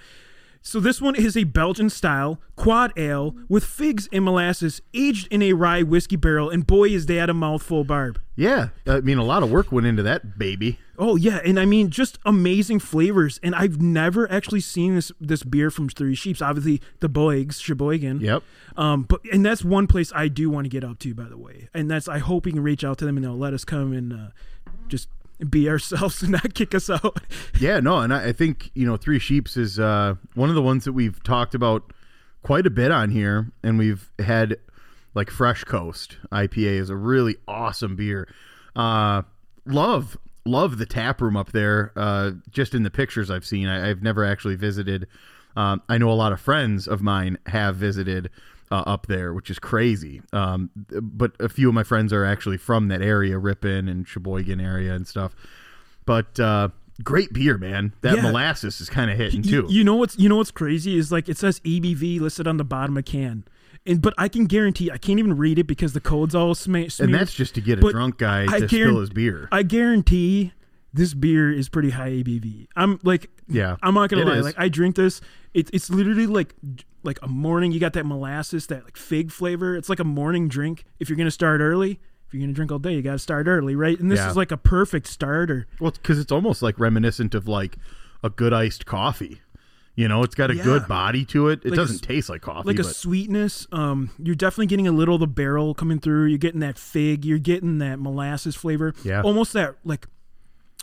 [0.62, 5.42] so this one is a Belgian style quad ale with figs and molasses, aged in
[5.42, 8.20] a rye whiskey barrel, and boy is that a mouthful, Barb.
[8.36, 10.78] yeah, I mean, a lot of work went into that baby.
[10.98, 13.38] Oh yeah, and I mean just amazing flavors.
[13.42, 16.42] And I've never actually seen this this beer from Three Sheeps.
[16.42, 18.20] Obviously, the Boygs, Sheboygan.
[18.20, 18.42] Yep.
[18.76, 21.38] Um, but and that's one place I do want to get up to, by the
[21.38, 21.68] way.
[21.72, 23.92] And that's I hope we can reach out to them and they'll let us come
[23.92, 24.16] and uh,
[24.88, 25.08] just
[25.48, 27.18] be ourselves and not kick us out.
[27.60, 30.62] Yeah, no, and I, I think you know Three Sheeps is uh, one of the
[30.62, 31.92] ones that we've talked about
[32.42, 34.58] quite a bit on here, and we've had
[35.14, 38.28] like Fresh Coast IPA is a really awesome beer.
[38.76, 39.22] Uh,
[39.66, 41.92] love love the tap room up there.
[41.96, 45.08] Uh, just in the pictures I've seen, I, I've never actually visited.
[45.56, 48.30] Um, I know a lot of friends of mine have visited
[48.70, 50.22] uh, up there, which is crazy.
[50.32, 54.60] Um, but a few of my friends are actually from that area, Ripon and Sheboygan
[54.60, 55.34] area and stuff.
[56.06, 56.68] But uh,
[57.02, 57.92] great beer, man.
[58.00, 58.22] That Yeah.
[58.22, 59.66] molasses is kind of hitting too.
[59.68, 62.64] you know what's you know what's crazy is like it says ABV listed on the
[62.64, 63.44] bottom of can.
[63.86, 66.90] And but I can guarantee I can't even read it because the code's all sma-
[66.90, 67.10] smeared.
[67.10, 69.48] and that's just to get a But drunk guy I to spill his beer.
[69.52, 70.52] I guarantee
[70.92, 72.68] this beer is pretty high ABV.
[72.76, 74.36] I'm like, Yeah, I'm not gonna lie.
[74.38, 74.44] is.
[74.44, 75.20] Like I drink this,
[75.54, 76.54] it's it's literally like
[77.02, 77.72] like a morning.
[77.72, 79.76] You got that molasses, that like fig flavor.
[79.76, 80.84] It's like a morning drink.
[80.98, 83.46] If you're gonna start early, if you're gonna drink all day, you got to start
[83.46, 83.98] early, right?
[83.98, 84.30] And this Yeah.
[84.30, 85.66] is like a perfect starter.
[85.80, 87.76] Well, because it's almost like reminiscent of like
[88.22, 89.40] a good iced coffee.
[89.94, 90.62] You know, it's got a Yeah.
[90.62, 91.60] good body to it.
[91.64, 93.66] It Like doesn't s- taste like coffee, like a sweetness.
[93.72, 96.26] Um, you're definitely getting a little of the barrel coming through.
[96.26, 97.24] You're getting that fig.
[97.24, 98.94] You're getting that molasses flavor.
[99.04, 99.22] Yeah.
[99.22, 100.06] almost that like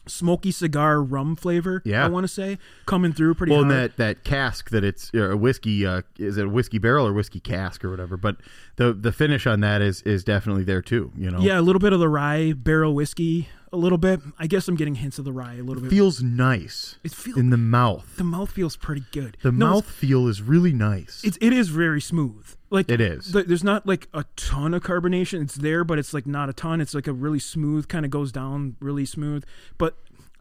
[0.08, 1.82] smoky cigar rum flavor.
[1.86, 2.06] Yeah.
[2.06, 5.32] I want to say coming through pretty well, and that that cask that it's uh,
[5.32, 5.86] a whiskey.
[5.86, 8.18] Uh, is it a whiskey barrel or whiskey cask or whatever?
[8.18, 8.38] But
[8.78, 11.12] the the finish on that is is definitely there too.
[11.16, 13.50] You know, yeah, a little bit of the rye barrel whiskey.
[13.76, 14.22] A little bit.
[14.40, 15.90] I guess I'm getting hints of the rye a little bit.
[15.92, 18.16] feels nice It feels in the mouth.
[18.18, 19.36] the mouth feels pretty good.
[19.44, 21.22] The No, mouth feel is really nice.
[21.26, 22.56] It's it is very smooth.
[22.70, 23.32] Like It is.
[23.34, 25.42] th- there's not like a ton of carbonation.
[25.44, 26.80] It's there, but it's like not a ton.
[26.80, 29.44] It's like a really smooth kind of goes down really smooth.
[29.78, 29.98] But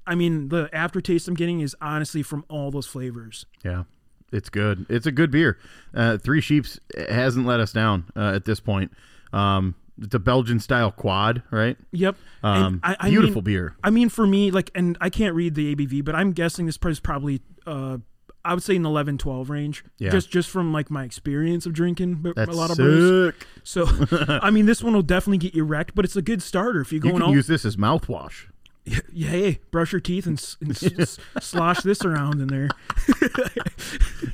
[0.07, 3.47] I mean, the aftertaste I'm getting is honestly from all those flavors.
[3.65, 3.85] Yeah,
[4.33, 4.87] it's good.
[4.89, 5.59] It's a good beer.
[5.93, 8.93] Uh, Three Sheeps hasn't let us down uh, at this point.
[9.33, 11.77] Um, it's a Belgian style quad, right?
[11.93, 12.17] Yep.
[12.43, 13.77] Um, I, I beautiful mean- beer.
[13.83, 16.79] I mean, for me, like, and I can't read the ABV, but I'm guessing this
[16.85, 17.99] is probably, uh,
[18.45, 19.85] I would say an 11, 12 range.
[19.99, 20.11] Yeah.
[20.11, 23.35] Just just from like my experience of drinking That's a lot of brews.
[23.63, 23.87] So,
[24.29, 26.93] I mean, this one will definitely get you wrecked, but it's a good starter if
[26.93, 27.15] you're going.
[27.15, 27.35] You can out.
[27.35, 28.49] use this as mouthwash.
[29.13, 30.77] yeah, hey, brush your teeth and, and
[31.41, 32.69] slosh this around in there.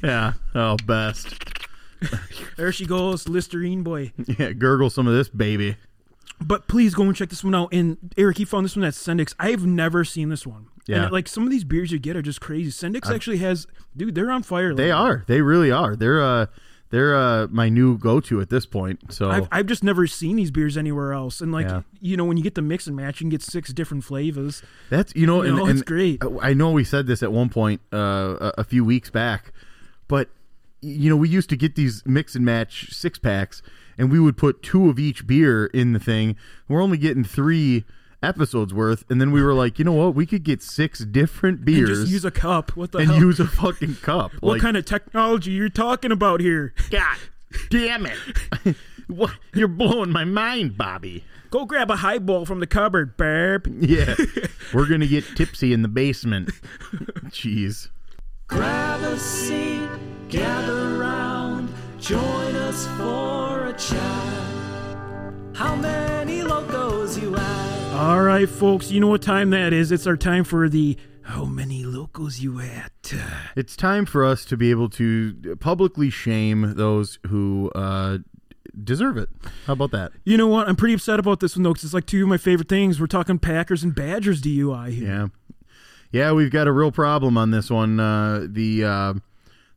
[0.03, 0.33] Yeah.
[0.57, 1.29] Oh, best.
[2.57, 4.13] There she goes, Listerine boy.
[4.39, 5.77] Yeah, gurgle some of this baby.
[6.43, 7.69] But please go and check this one out.
[7.73, 9.35] And Eric, you found this one at Sendik's.
[9.39, 10.67] I've never seen this one.
[10.87, 11.05] Yeah.
[11.05, 12.71] And, like some of these beers you get are just crazy.
[12.71, 14.75] Sendik's actually has, dude, they're on fire.
[14.75, 14.93] They lately.
[14.93, 15.25] are.
[15.27, 15.97] They really are.
[15.97, 16.47] They're uh
[16.91, 19.13] they're uh my new go to at this point.
[19.13, 21.41] So I've, I've just never seen these beers anywhere else.
[21.41, 21.83] And like, Yeah.
[22.01, 24.63] you know, when you get the mix and match, you can get six different flavors.
[24.89, 26.23] That's you know, You and, know, and it's great.
[26.43, 27.97] I know we said this at one point uh,
[28.41, 29.53] a, a few weeks back,
[30.09, 30.31] but
[30.81, 33.63] you know we used to get these mix and match six packs,
[33.99, 36.37] and we would put two of each beer in the thing.
[36.69, 37.85] We're only getting three
[38.23, 40.15] episodes worth, and then we were like, you know what?
[40.15, 42.77] We could get six different And beers just use a cup.
[42.77, 43.07] What the fuck?
[43.07, 43.27] and hell?
[43.27, 44.33] use a fucking cup.
[44.41, 46.75] what like, kind of technology you're talking about here?
[46.91, 47.19] God
[47.71, 48.19] damn it!
[49.07, 49.33] what?
[49.55, 51.25] You're blowing my mind, Bobby.
[51.51, 53.67] Go grab a highball from the cupboard, Barb.
[53.81, 54.15] Yeah,
[54.75, 56.51] we're gonna get tipsy in the basement.
[57.27, 57.89] Jeez.
[58.47, 59.89] Grab a seat,
[60.31, 65.35] gather round, join us for a chat.
[65.55, 67.93] How many locos you at?
[67.95, 69.91] All right, folks, you know what time that is.
[69.91, 73.13] It's our time for the How Many Locals You At?
[73.57, 78.19] It's time for us to be able to publicly shame those who uh,
[78.83, 79.29] deserve it.
[79.67, 80.13] How about that?
[80.25, 80.69] You know what?
[80.69, 83.01] I'm pretty upset about this one, though, because it's like two of my favorite things.
[83.01, 85.09] We're talking Packers and Badgers DUI here.
[85.09, 85.27] Yeah,
[86.13, 88.01] yeah, we've got a real problem on this one.
[88.01, 89.15] Uh, the uh,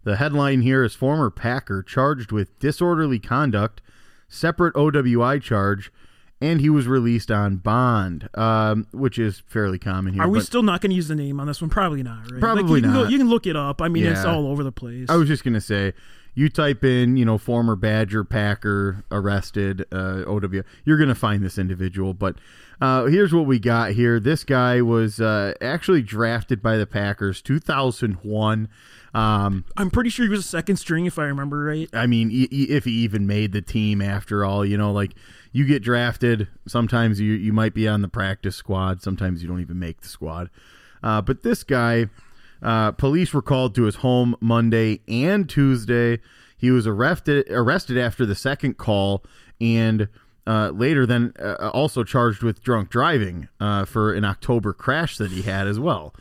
[0.03, 3.81] the headline here is former Packer charged with disorderly conduct,
[4.27, 5.91] separate OWI charge,
[6.41, 10.23] and he was released on bond, um, which is fairly common here.
[10.23, 11.69] Are we still not going to use the name on this one?
[11.69, 12.41] Probably not, right?
[12.41, 13.11] Probably like, you Can go, not.
[13.11, 13.81] you can look it up.
[13.81, 15.09] I mean, it's all over the place.
[15.09, 15.93] I was just gonna say,
[16.35, 21.57] you type in, you know, former Badger Packer arrested uh, OW, you're gonna find this
[21.57, 22.13] individual.
[22.13, 22.35] But
[22.81, 24.19] uh, here's what we got here.
[24.19, 28.67] This guy was uh, actually drafted by the Packers, 2001.
[29.13, 31.87] Um, I'm pretty sure he was a second string, if I remember right.
[31.93, 35.13] I mean, e- e- if he even made the team after all, you know, like
[35.51, 36.47] you get drafted.
[36.67, 39.01] Sometimes you you might be on the practice squad.
[39.03, 40.49] Sometimes you don't even make the squad.
[41.03, 42.07] Uh, but this guy,
[42.63, 46.19] uh, police were called to his home Monday and Tuesday.
[46.57, 49.23] He was arrested arrested after the second call
[49.61, 50.07] and.
[50.45, 55.31] Uh, later, then uh, also charged with drunk driving uh, for an October crash that
[55.31, 56.13] he had as well.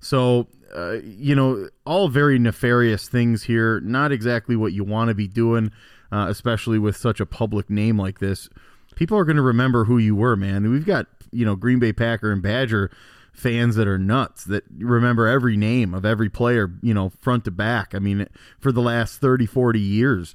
[0.00, 3.80] So, uh, you know, all very nefarious things here.
[3.80, 5.72] Not exactly what you want to be doing,
[6.12, 8.50] especially with such a public name like this.
[8.96, 10.70] People are going to remember who you were, man.
[10.70, 12.90] We've got, you know, Green Bay Packer and Badger
[13.32, 17.50] fans that are nuts that remember every name of every player, you know, front to
[17.50, 17.94] back.
[17.94, 18.26] I mean,
[18.58, 20.34] for the last 30, 40 years,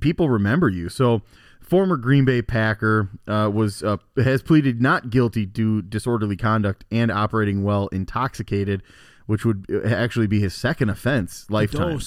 [0.00, 0.88] people remember you.
[0.88, 1.22] So,
[1.60, 7.10] former Green Bay Packer uh, was uh, has pleaded not guilty to disorderly conduct and
[7.10, 8.82] operating while intoxicated,
[9.26, 12.00] which would uh, actually be his second offense lifetime.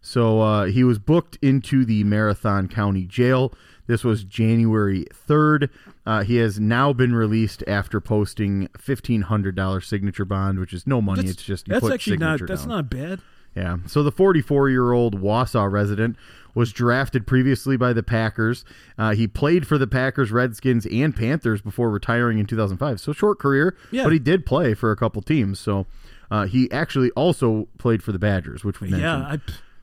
[0.00, 3.52] So uh, he was booked into the Marathon County Jail.
[3.86, 5.70] This was January 3rd.
[6.08, 11.20] Uh, he has now been released after posting $1,500 signature bond, which is no money.
[11.20, 12.68] That's, it's just you that's actually not that's down.
[12.70, 13.20] not bad.
[13.54, 13.76] Yeah.
[13.86, 16.16] So the 44 year old Wausau resident
[16.54, 18.64] was drafted previously by the Packers.
[18.96, 23.00] Uh, he played for the Packers, Redskins, and Panthers before retiring in 2005.
[23.00, 24.04] So short career, Yeah.
[24.04, 25.60] but he did play for a couple teams.
[25.60, 25.84] So
[26.30, 29.02] uh, he actually also played for the Badgers, which we mentioned.
[29.22, 29.38] Yeah, I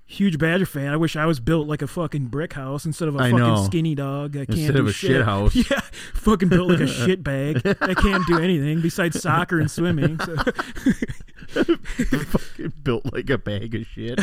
[0.07, 0.93] huge Badger fan.
[0.93, 3.37] I wish I was built like a fucking brick house instead of a I fucking
[3.37, 3.63] know.
[3.65, 4.35] skinny dog.
[4.37, 5.09] I can't Instead do of a shit.
[5.11, 5.55] shit house.
[5.71, 5.79] Yeah,
[6.13, 7.61] fucking built like a shit bag.
[7.81, 10.19] I can't do anything besides soccer and swimming.
[10.19, 10.35] So.
[11.55, 14.19] Fucking built like a bag of shit.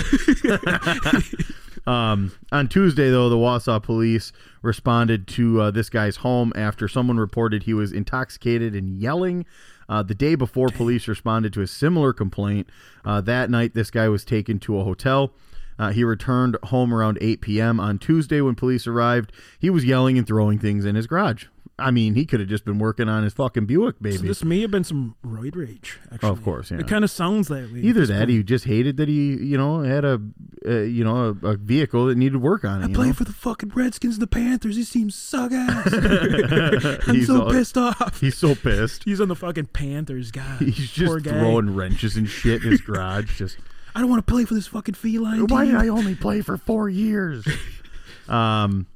[1.86, 7.18] um, on Tuesday, though, the Wausau police responded to uh, this guy's home after someone
[7.18, 9.46] reported he was intoxicated and yelling.
[9.88, 12.68] Uh, the day before, police responded to a similar complaint.
[13.04, 15.32] Uh, that night, this guy was taken to a hotel.
[15.78, 17.80] Uh, he returned home around 8 p.m.
[17.80, 19.32] on Tuesday when police arrived.
[19.58, 21.46] He was yelling and throwing things in his garage.
[21.78, 24.18] I mean, he could have just been working on his fucking Buick, baby.
[24.18, 25.98] So this may have been some roid rage.
[26.12, 26.78] Actually, of course, yeah.
[26.78, 27.80] It kind of sounds that way.
[27.80, 28.30] Either that, point.
[28.30, 30.20] he just hated that he, you know, had a,
[30.68, 32.90] uh, you know, a, a vehicle that needed work on it.
[32.90, 33.12] I play know?
[33.14, 34.76] for the fucking Redskins and the Panthers.
[34.76, 35.92] These teams suck ass.
[37.08, 38.20] I'm He's so all- pissed off.
[38.20, 39.02] He's so pissed.
[39.06, 40.58] He's on the fucking Panthers, guy.
[40.58, 41.40] He's Poor just guy.
[41.40, 43.38] throwing wrenches and shit in his garage.
[43.38, 43.56] Just
[43.94, 45.72] I don't want to play for this fucking feline why team.
[45.72, 47.46] did I only play for four years?
[48.28, 48.86] um,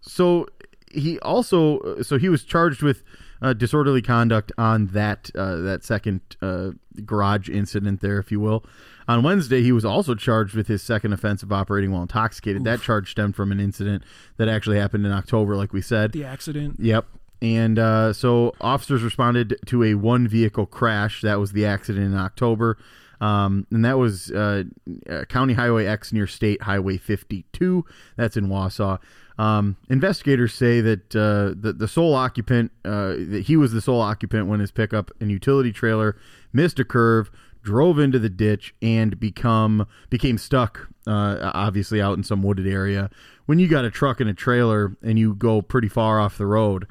[0.00, 0.46] so
[0.92, 3.02] he also so he was charged with
[3.42, 6.70] uh, disorderly conduct on that uh, that second uh,
[7.04, 8.64] garage incident there, if you will.
[9.06, 12.64] On Wednesday, he was also charged with his second offense of operating while intoxicated.
[12.64, 14.02] That charge stemmed from an incident
[14.38, 16.12] that actually happened in October, like we said.
[16.12, 16.76] the accident.
[16.78, 17.06] Yep.
[17.42, 21.20] And uh, so officers responded to a one vehicle crash.
[21.20, 22.78] That was the accident in October.
[23.24, 24.64] Um, and that was uh,
[25.08, 27.84] uh, County Highway X near State Highway 52.
[28.16, 28.98] That's in Wausau.
[29.38, 34.02] Um, investigators say that uh, the, the sole occupant, uh, that he was the sole
[34.02, 36.18] occupant when his pickup and utility trailer
[36.52, 37.30] missed a curve,
[37.62, 40.90] drove into the ditch, and become became stuck.
[41.06, 43.08] Uh, obviously, out in some wooded area.
[43.46, 46.46] When you got a truck and a trailer and you go pretty far off the
[46.46, 46.86] road,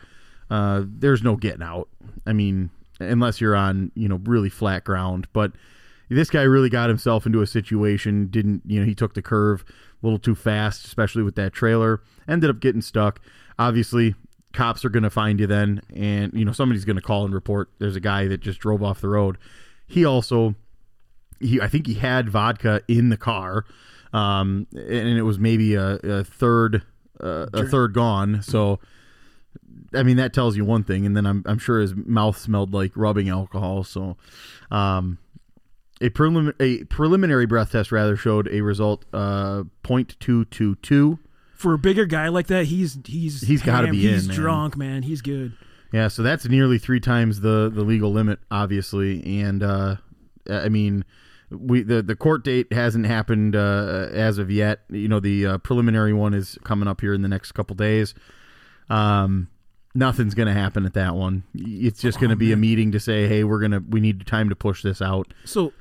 [0.49, 1.89] uh, there's no getting out.
[2.25, 5.27] I mean, unless you're on you know really flat ground.
[5.31, 5.51] But
[6.14, 8.28] this guy really got himself into a situation.
[8.28, 8.86] Didn't you know?
[8.86, 9.64] He took the curve
[10.01, 12.01] a little too fast, especially with that trailer.
[12.28, 13.22] Ended up getting stuck.
[13.59, 14.16] Obviously,
[14.53, 17.34] cops are going to find you then, and you know somebody's going to call and
[17.34, 17.70] report.
[17.80, 19.38] There's a guy that just drove off the road.
[19.88, 20.55] He also,
[21.39, 23.66] he I think he had vodka in the car,
[24.14, 26.84] um, and it was maybe a, a third
[27.20, 28.41] uh, a third gone.
[28.41, 28.80] So.
[29.95, 32.74] I mean that tells you one thing, and then I'm I'm sure his mouth smelled
[32.74, 33.84] like rubbing alcohol.
[33.84, 34.18] So,
[34.72, 35.20] um,
[36.02, 41.20] a prelim a preliminary breath test rather showed a result uh 0.222.
[41.56, 44.36] For a bigger guy like that, he's he's He's gotta ham- be in, He's man.
[44.38, 45.04] drunk, man.
[45.04, 45.54] He's good.
[45.94, 49.96] Yeah, so that's nearly three times the the legal limit, obviously, and uh,
[50.50, 51.06] I mean.
[51.52, 54.80] We the, the court date hasn't happened uh, as of yet.
[54.89, 58.16] You know the uh, preliminary one is coming up here in the next couple days.
[58.89, 59.50] Um,
[59.94, 61.44] nothing's going to happen at that one.
[61.54, 64.50] It's just going to be a meeting to say, hey, we're gonna we need time
[64.50, 65.32] to push this out.
[65.46, 65.74] So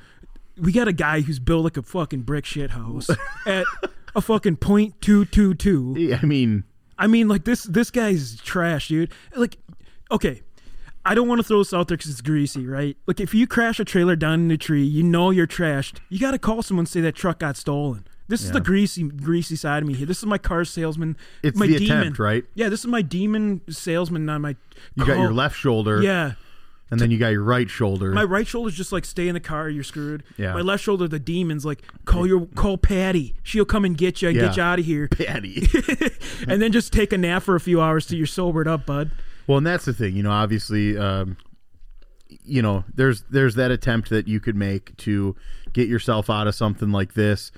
[0.56, 3.10] we got a guy who's built like a fucking brick shit house
[3.46, 3.64] at
[4.14, 6.16] a fucking point two two two.
[6.20, 6.64] I mean,
[6.98, 9.12] I mean, like this this guy's trash, dude.
[9.34, 9.58] Like,
[10.10, 10.42] okay,
[11.04, 12.96] I don't want to throw this out there because it's greasy, right?
[13.06, 15.98] Like, if you crash a trailer down in a tree, you know you're trashed.
[16.08, 18.06] You got to call someone and say that truck got stolen.
[18.28, 20.06] This is the greasy, greasy side of me here.
[20.06, 21.18] This is my car salesman.
[21.42, 21.98] It's my the demon.
[21.98, 22.44] attempt, right?
[22.54, 24.56] Yeah, this is my demon salesman on my.
[24.94, 26.32] you got your left shoulder, Yeah,
[26.92, 28.12] and then you got your right shoulder.
[28.12, 30.22] my right shoulder's just like stay in the car, you're screwed.
[30.36, 30.52] Yeah.
[30.52, 33.34] My left shoulder, the demon's like call your call Patty.
[33.42, 35.66] She'll come and get you and get you out of here, Patty.
[36.48, 39.10] and then just take a nap for a few hours till you're sobered up, bud.
[39.46, 40.14] well, and that's the thing.
[40.14, 41.36] You know, obviously, um,
[42.44, 45.34] you know, there's there's that attempt that you could make to
[45.72, 47.52] get yourself out of something like this.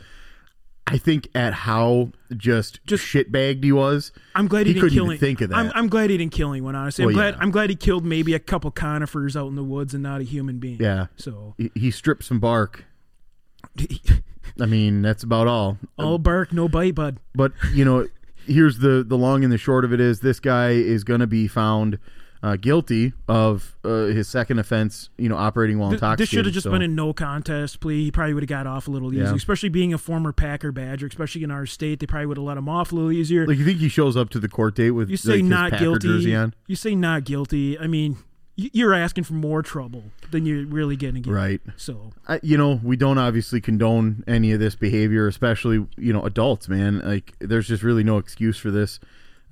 [0.87, 4.97] I think at how just just shitbagged he was, I'm glad he, he didn't couldn't
[4.99, 5.57] kill even think of that.
[5.57, 6.75] I'm, I'm glad he didn't kill anyone.
[6.77, 7.35] Honestly, I'm Well, glad.
[7.35, 7.41] yeah.
[7.43, 10.25] I'm glad he killed maybe a couple conifers out in the woods and not a
[10.25, 10.77] human being.
[10.81, 12.85] yeah, So he, he stripped some bark.
[14.61, 15.79] I mean, that's about all.
[15.99, 17.19] all bark, no bite, bud.
[17.35, 18.07] But you know,
[18.47, 21.27] here's the the long and the short of it is this guy is going to
[21.27, 21.99] be found
[22.45, 25.09] uh, guilty of uh, his second offense.
[25.17, 26.19] You know, operating while Th- intoxicated.
[26.19, 28.05] This should have just so- been a no contest plea.
[28.05, 29.35] He probably would have got off a little easier, Yeah.
[29.35, 32.01] especially being a former Packer Badger, especially in our state.
[32.01, 33.47] They probably would have let him off a little easier.
[33.47, 35.79] Like you think he shows up to the court date with you say like, not
[35.79, 36.35] guilty.
[36.35, 36.55] on?
[36.67, 37.79] You say not guilty.
[37.79, 38.19] I mean,
[38.57, 41.33] you're asking for more trouble than you're really going to get.
[41.33, 41.61] Right.
[41.77, 46.23] So I, you know, we don't obviously condone any of this behavior, especially you know
[46.23, 46.69] adults.
[46.69, 49.01] Man, like there's just really no excuse for this.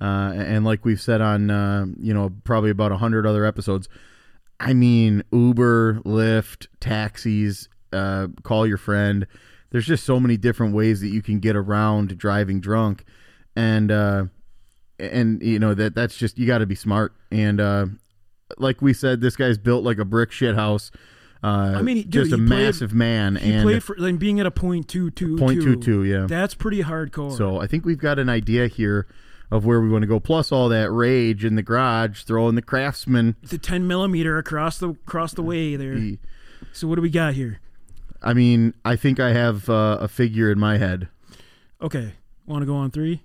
[0.03, 3.87] Uh, and like we've said on uh, you know probably about a hundred other episodes,
[4.59, 9.25] I mean Uber, Lyft, taxis, uh, call your friend.
[9.69, 13.05] There's just so many different ways that you can get around driving drunk,
[13.55, 14.25] and uh,
[14.99, 17.13] and you know that that's just you got to be smart.
[17.31, 17.85] And uh,
[18.57, 20.91] like we said, this guy's built like a brick shit house.
[21.41, 24.45] Uh, I mean, dude, just a played- massive man, and played for like being at
[24.45, 26.25] a point two two Point two two, yeah.
[26.27, 27.37] That's pretty hardcore.
[27.37, 29.07] so I think we've got an idea here
[29.53, 30.19] of where we want to go.
[30.19, 33.35] Plus all that rage in the garage, throwing the craftsman.
[33.43, 35.93] the ten millimeter across the across the way there.
[35.95, 36.19] He-
[36.73, 37.59] So what do we got here?
[38.21, 41.07] I mean, I think I have uh, a figure in my head.
[41.81, 42.13] Okay,
[42.45, 43.21] want to go on three?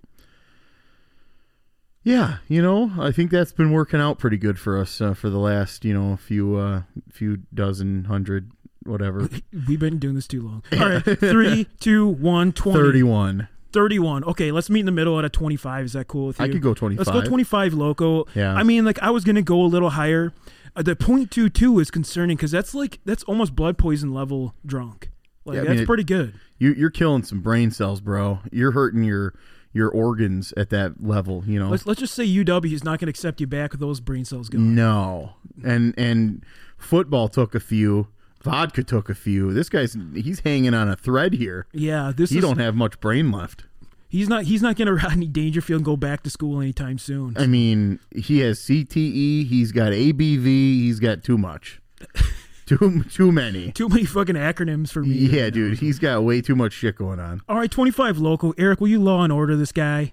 [2.05, 5.29] Yeah, you know, I think that's been working out pretty good for us uh, for
[5.31, 8.51] the last, you know, few uh, few dozen, hundred,
[8.85, 9.29] whatever.
[9.69, 10.63] We've been doing this too long.
[10.73, 12.79] All right, three, two, one, 20.
[12.79, 13.49] 31.
[13.73, 14.25] 31.
[14.25, 15.85] Okay, let's meet in the middle at a 25.
[15.87, 16.45] Is that cool with you?
[16.45, 17.29] I could go Let's go 25.
[17.29, 18.25] 25 loco.
[18.35, 18.55] Yeah.
[18.55, 20.33] I mean, like, I was going to go a little higher.
[20.77, 25.11] Uh, the .22 is concerning because that's like, that's almost blood poison level drunk.
[25.45, 26.35] Like, Yeah, that's mean, it- pretty good.
[26.59, 28.41] You, you're killing some brain cells, bro.
[28.51, 29.35] You're hurting your
[29.73, 31.45] your organs at that level.
[31.47, 31.69] You know.
[31.69, 34.25] Let's, let's just say UW is not going to accept you back with those brain
[34.25, 34.75] cells gone.
[34.75, 36.45] No, and and
[36.77, 38.09] football took a few.
[38.51, 39.53] Vodka took a few.
[39.53, 41.67] This guy's he's hanging on a thread here.
[41.73, 42.43] Yeah, this He is.
[42.45, 43.65] don't have much brain left.
[44.09, 44.45] he's not.
[44.45, 47.35] He's not going to Rodney Dangerfield and go back to school anytime soon.
[47.39, 49.47] I mean, he has CTE.
[49.47, 50.45] He's got ABV.
[50.45, 51.81] He's got too much.
[52.67, 53.73] too too many.
[53.73, 55.15] Too many fucking acronyms for me.
[55.15, 55.79] Yeah, dude.
[55.79, 57.41] He's got way too much shit going on.
[57.49, 58.55] All right, 25 local.
[58.59, 60.13] Eric, will you law and order this guy?